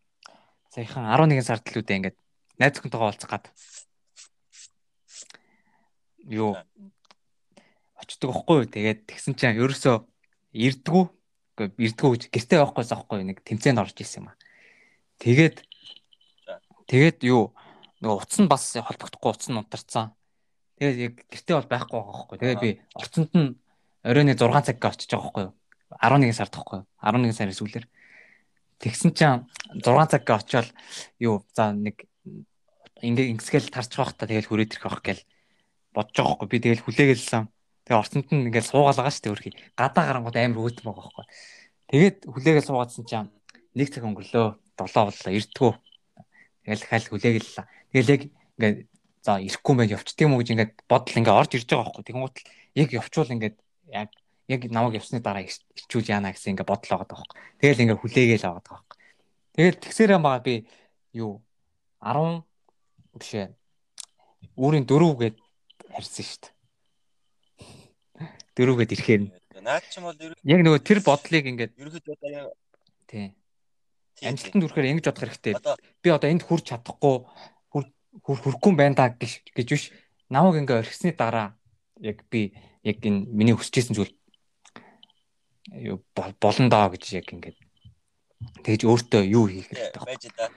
[0.68, 2.16] саяхан 11 сард л үдэ ингээд
[2.61, 3.44] найз зөвхөнтэйгээ уулзах гад.
[6.28, 6.61] Юу
[7.96, 8.68] очдөг юу.
[8.68, 10.04] Тэгээд тэгсэн чинь ерөөсөө
[10.52, 11.04] ирдгүү.
[11.80, 14.36] Ирдгүү гэж гэртээ явахгүйс аахгүй нэг тэмцээнд орж исэн юм аа.
[15.24, 15.64] Тэгээд
[16.92, 17.57] тэгээд юу
[18.04, 20.12] нөгөө утас нь бас холбогдохгүй утас нь унтарцсан.
[20.76, 22.36] Тэгээд яг гэртээ бол байхгүй байгаа байхгүй.
[22.44, 23.57] Тэгээд би орцонд нь
[24.04, 25.54] оройн 6 цагт очиж байгаа байхгүй юу.
[25.96, 26.86] 11 сард байхгүй юу.
[27.00, 27.86] 11 сарын сүүлээр.
[28.80, 30.68] Тэгсэн чинь 6 цагт очиод
[31.18, 32.04] юу за нэг
[33.00, 35.22] ингээ ингэсгээл тарч байх та тэгэл хүрээд ирэх байх гээл
[35.92, 36.48] бодож байгаа байхгүй.
[36.48, 37.44] Би тэгэл хүлээгэлсэн.
[37.88, 39.54] Тэгээ орцонд нь ингээл суугаалгаа дээ өөрхий.
[39.76, 41.26] Гадаа гарангууд амар өөтөн байгаа байхгүй.
[41.92, 43.30] Тэгээд хүлээгээл суугаадсан чинь
[43.76, 44.48] нэг цаг өнгөрлөө.
[44.76, 45.72] 7 боллоо эртгүү.
[46.68, 47.64] Тэгэл дахиад хүлээгэллээ.
[47.92, 48.22] Тэгэл яг
[48.56, 48.78] ингээд
[49.24, 52.04] за ирэхгүй юм байна явчт юм уу гэж ингээд бодол ингээд орж ирж байгаа байхгүй.
[52.04, 53.56] Тэгэнгუთ л яг явчвал ингээд
[53.92, 54.10] яг
[54.49, 57.38] яг намайг явсны дараа ичүүл яана гэсэн ингээд бодол байгаа байхгүй.
[57.61, 58.99] Тэгэл ингээд хүлээгээл байгаа байхгүй.
[59.57, 60.55] Тэгэл тэгсээрээ мага би
[61.14, 61.42] юу
[62.01, 62.44] 10
[63.18, 63.49] биш ээ.
[64.55, 65.36] Үүрийн дөрөвгээд
[65.90, 66.53] харьсан шүү дээ.
[68.57, 69.30] Дөрөвгээд ирэхээр нь
[69.66, 72.55] наад ч юм бол яг нөгөө тэр бодлыг ингээд одоо
[73.11, 73.34] тий
[74.22, 75.55] амжилтанд хүрэхээр ингэж бодох хэрэгтэй.
[76.01, 77.26] Би одоо энд хүрч чадахгүй
[77.74, 77.92] хүр-
[78.22, 79.84] хүр- хүрэхгүй юм байна да гэж гэж биш.
[80.30, 81.59] Намайг ингээ орхисны дараа
[81.99, 82.55] яг би
[82.86, 84.12] яг энэ миний хүсэж исэн зүйл
[85.72, 87.58] юу бол- болно доо гэж яг ингээд
[88.62, 90.04] тэгж өөртөө юу хийх хэрэгтэй.
[90.04, 90.50] байж да.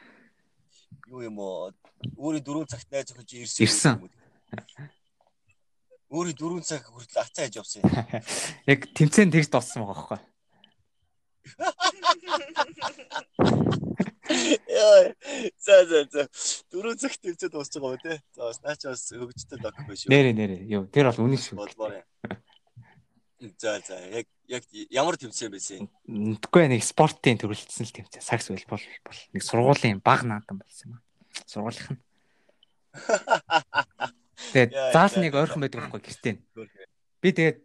[1.07, 1.74] Юу юм уу?
[2.18, 3.64] Өөрийн дөрөв цагт найз чи ирсэн.
[3.66, 3.93] Ирсэн.
[3.97, 4.10] юм?
[6.10, 7.82] Өөрийн дөрөв цаг хүртэл ацаа хийж явсан.
[8.72, 10.20] Яг тэмцээн тэгж дууссан байгаа байхгүй.
[14.70, 15.14] Яа.
[15.57, 16.24] За за за.
[16.72, 18.18] Дөрөв цагт тэмцээд дуусч байгаа ба тий.
[18.34, 20.10] За бас наач бас хөгжтэй док биш шүү.
[20.14, 20.57] Нэрэ нэрэ.
[20.70, 21.57] Юу тэр бол үнэн шүү.
[21.57, 22.05] Болмоор юм.
[23.40, 25.88] За за яг яг ямар тэмцээн байсан юм?
[26.36, 28.20] Үгүй нэг спортын төрөлцсөн л тэмцээн.
[28.20, 31.04] Сакс бол бол нэг сургуулийн баг наадам болсон юм аа.
[31.48, 32.02] Сургуулийнх нь.
[34.52, 36.36] Тэгээд заал нэг ойрхон байдаг байхгүй гэртээ.
[37.24, 37.60] Би тэгээд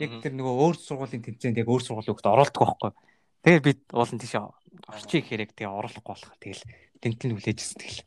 [0.00, 2.92] яг тэр нөгөө өөр сургуулийн тэмцээнд яг өөр сургуулийн хөлт оролдог байхгүй.
[3.44, 6.32] Тэгээд би уулын тийш орчих гэхээр яг тэгээ оруулахгүй болох.
[6.40, 6.64] Тэгэл
[7.04, 8.02] тентэн хүлээжсэн тэгэл.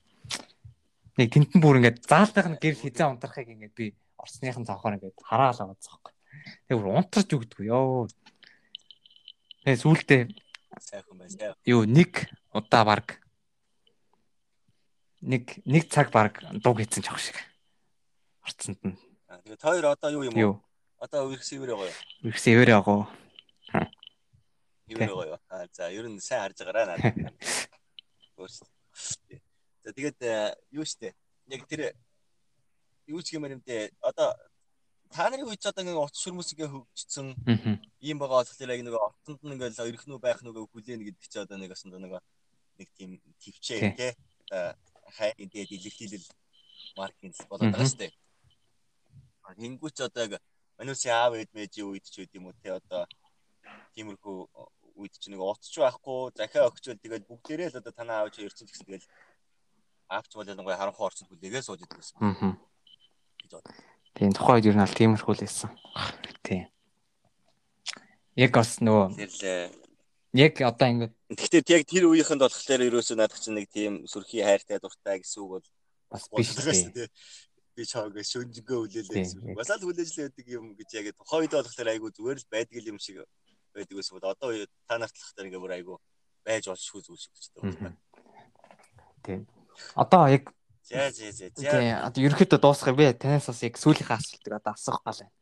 [1.21, 5.59] Нэг тентэн бүр ингээд заалтайх нь гэр хизээ унтрахыг ингээд би орсныхан цаахаар ингээд хараал
[5.61, 6.13] аваад захгүй.
[6.67, 8.07] Тэгээ бүр унтарч өгдөг ёо.
[9.65, 10.21] Тэгээ сүүлдээ
[10.81, 11.53] Сайхан байсан.
[11.65, 13.21] юу нэг удаа баг
[15.21, 17.37] нэг нэг цаг баг дуг хийсэн ч ах шиг.
[18.41, 18.97] Орцсонд нь
[19.29, 20.55] Аа, Тэгээд хоёр одоо юу юм уу?
[20.99, 22.29] Одоо үрх сэвэр байгаа юу?
[22.33, 23.05] ихсээ өвөрөө агуу.
[24.89, 25.39] Хэвэр байгаа юу?
[25.47, 27.15] Аа за ер нь сайн харж байгаараа надад.
[29.81, 31.13] За тэгээд э, юу штэ?
[31.49, 31.93] Яг тэр
[33.09, 34.33] юу ч юм юм те одоо
[35.11, 37.27] та нарын үед ч одоо ингээ утас шүрмэс ингээ хөгжсөн.
[37.99, 41.37] Ийм байгаа болохоор яг нэг орцонд нь ингээл ирэх нүү байх нүгэ хүлээнэ гэдэг чи
[41.43, 42.23] одоо нэг асанд нэг
[42.79, 44.07] нэг тийм төвчээ те
[45.17, 46.27] хайрын тэгээд илэрхийлэл
[46.95, 48.07] маркетинг болоод байгаа штэ.
[49.59, 50.39] Хингүүч одоо
[50.79, 53.03] аав ээд мэжийн үед ч үт юм уу те одоо
[53.93, 54.37] тиймэрхүү
[54.95, 58.67] үед ч нэг утасч байхгүй захиа өгчөөл тэгээд бүгдээрээ л одоо танаа аав чи ирсэн
[58.67, 59.07] гэсэн тэгэл
[60.07, 62.19] аавч бол ялангуяа харанхуй орцод хүлээгээ сууж идэг гэсэн.
[63.43, 63.65] Гэж бод.
[64.15, 65.71] Тийм тухайн үед ер нь аль тиймэрхүү л байсан.
[66.43, 66.67] Тийм.
[68.35, 69.07] Яг бас нөгөө
[70.33, 74.79] яг одоо ингэ Гэхдээ яг тэр үеийнхэнд болохоор ерөөсөө надад чинь нэг тийм сүрхий хайртай
[74.83, 75.67] дуртай гэсэн үг бол
[76.11, 76.91] бас биш тийм.
[76.91, 77.07] тий.
[77.71, 79.55] Би чааг шүнжгөө хүлээлээ.
[79.55, 82.83] Бас л хүлээж л байдаг юм гэж яг тухайн үед болохоор айгүй зүгээр л байдаг
[82.83, 83.23] юм шиг
[83.71, 84.49] байдаг гэсэн бол одоо
[84.87, 85.97] та нарт л хахтар ингээ бүр айгүй
[86.43, 87.95] байж болчихгүй зүйл шиг болчихдог байна.
[89.23, 89.47] Тийм.
[89.95, 90.51] Одоо яг
[90.83, 95.01] За за за тийм одоо ерөөхдөө дуусгах би танаас бас яг сүүлийнхээ асуултыг одоо асуух
[95.05, 95.35] гал байна.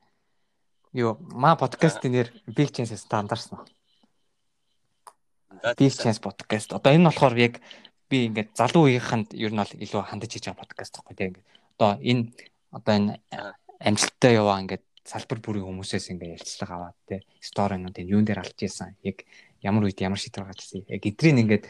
[0.94, 3.66] Юу, маа подкастын нэр Big Chance-с та андарсан уу?
[5.78, 5.94] Big.
[5.94, 6.74] Chance podcast.
[6.74, 7.62] Одоо энэ болохоор яг
[8.10, 11.48] би ингээд залуу үеийнхэнд ер нь бол илүү хандаж хийж байгаа подкаст гэхгүй тийм ингээд.
[11.78, 12.24] Одоо энэ
[12.74, 13.14] одоо энэ
[13.80, 18.60] амжилттай яваа ингээд салбар бүрийн хүмүүсээс ингээд ярилцлага аваад тийм сторинууд энэ юун дээр алдж
[18.66, 18.98] исэн.
[19.06, 19.26] Яг
[19.62, 20.86] ямар үед ямар шийдвэр гаргаж ирсэн.
[20.90, 21.66] Яг эдрийг ингээд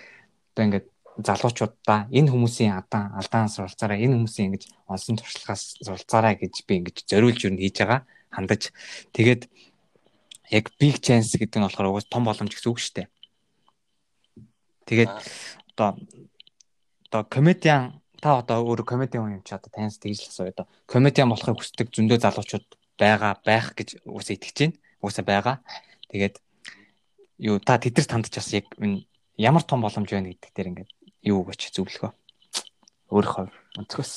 [0.55, 0.88] одоо ингээд
[1.28, 6.97] залуучуудаа энэ хүмүүсийн адаан алдаан суралцаараа энэ хүмүүсийн ингэж онсон туршлагаас суралцаараа гэж би ингэж
[7.11, 8.01] зориулж юу хийж байгаа
[8.32, 8.72] хандаж
[9.15, 9.41] тэгээд
[10.49, 13.07] яг big chance гэдэг нь болохоор угаас том боломж гэсэн үг шүү дээ.
[14.89, 15.13] Тэгээд
[15.78, 15.89] одоо
[17.09, 21.30] одоо комедиан та одоо өөрөө комедиан юм чи одоо таньс тэгж л асууя одоо комедиан
[21.30, 22.65] болохыг хүсдэг зөндөө залуучууд
[22.97, 24.78] байгаа байх гэж уусаа итгэж байна.
[25.05, 25.55] Уусаа байгаа.
[26.09, 26.36] Тэгээд
[27.45, 29.05] юу та тэдэрт хандж бас яг энэ
[29.38, 30.91] ямар том боломж байна гэдэг дээр ингээд
[31.24, 32.11] юу гэж зөвлөхөө.
[33.11, 33.45] Өөрийнхөө
[33.80, 34.11] өнцгөөс.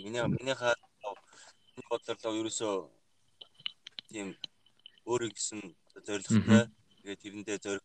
[0.00, 0.56] Миний миний
[1.90, 2.72] бодлоор л ерөөсөө
[4.08, 4.32] тийм
[5.04, 5.60] өөрөө гэсэн
[6.06, 6.64] зорилготой
[7.02, 7.84] тэгээд тэрэндээ зориг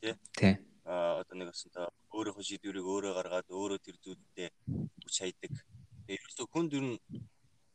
[0.00, 0.14] тий.
[0.38, 0.54] Тий.
[0.88, 4.48] Аа одоо нэг гэсэн та өөрийнхөө шийдвэрийг өөрөө гаргаад өөрөө тэр зүйлдээ
[5.04, 5.52] хүч хайдаг.
[6.06, 6.98] Тэгээд ерөөсөө хүнд ер нь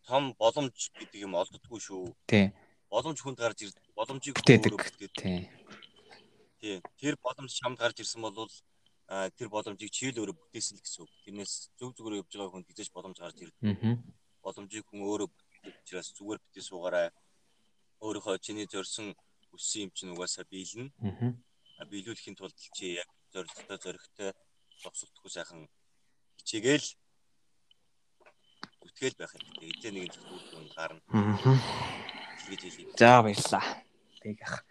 [0.07, 2.09] том боломж гэдэг юм олддоггүй шүү.
[2.27, 2.51] Тий.
[2.89, 3.77] Боломж хүнд гарч ирд.
[3.97, 4.71] Боломжийг Бүтээдэг.
[4.75, 5.11] бүтээдэг.
[5.21, 5.49] Тий.
[6.61, 6.75] Тий.
[6.99, 8.49] Тэр боломж чамд гарч ирсэн бол
[9.07, 11.11] тэр боломжийг чи л өөрөө бүтээсэн л гэсэн үг.
[11.25, 13.55] Тэрнээс зүг зүгээр явж байгаа хүн тэгэж боломж гарч ирд.
[13.61, 14.01] Аа.
[14.41, 17.07] Боломжийг хүн өөрөө бүтээдэг учраас зүгээр битээ суугаарай.
[18.01, 19.13] Өөрийнхөө чиний зорьсон
[19.53, 20.89] өссөн юм чинь угаасаа биелнэ.
[21.05, 21.37] Аа.
[21.77, 24.29] А биелүүлэхийн тулд чи яг зоригтой зоригтой
[24.81, 25.69] зогсохдохгүй сайхан
[26.41, 26.87] хичээгээл
[28.81, 29.69] бүтгэл байх хэрэгтэй.
[29.69, 31.57] Эдгээр нэгэн зөвхөн гарна Аа.
[32.97, 33.65] За баярлаа.
[34.21, 34.65] Тэг ах.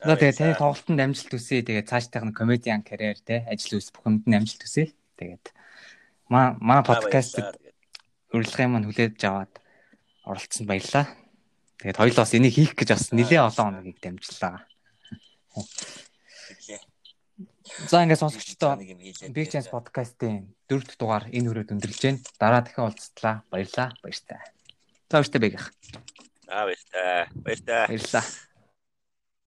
[0.00, 1.60] За тэгээ таны тоглолтод амжилт хүсье.
[1.60, 4.96] Тэгээ цаашдах нь комедиан карьер те ажил үс бүх юмд нь амжилт хүсье.
[5.20, 5.52] Тэгээд
[6.32, 7.36] маа манай подкастт
[8.32, 9.52] урилгын маань хүлээж аваад
[10.24, 11.04] оролцсонд баярлаа.
[11.84, 14.64] Тэгээд хоёулаа бас энийг хийх гэж бас нэлээд олон хоногийг дамжлаа.
[17.92, 18.80] За ингээд сонсогчдоо
[19.36, 22.24] Big Chance podcast-ийн дөрөвд дугаар энэ хүрээд өндөрлж байна.
[22.40, 23.44] Дараа дахин уулзтлаа.
[23.52, 23.92] Баярлаа.
[24.00, 24.40] Баяртай.
[25.12, 25.64] За баяртай бэгэх.
[26.48, 27.28] Аа баяртай.
[27.36, 27.84] Баяртай.
[27.84, 28.24] Баярлаа.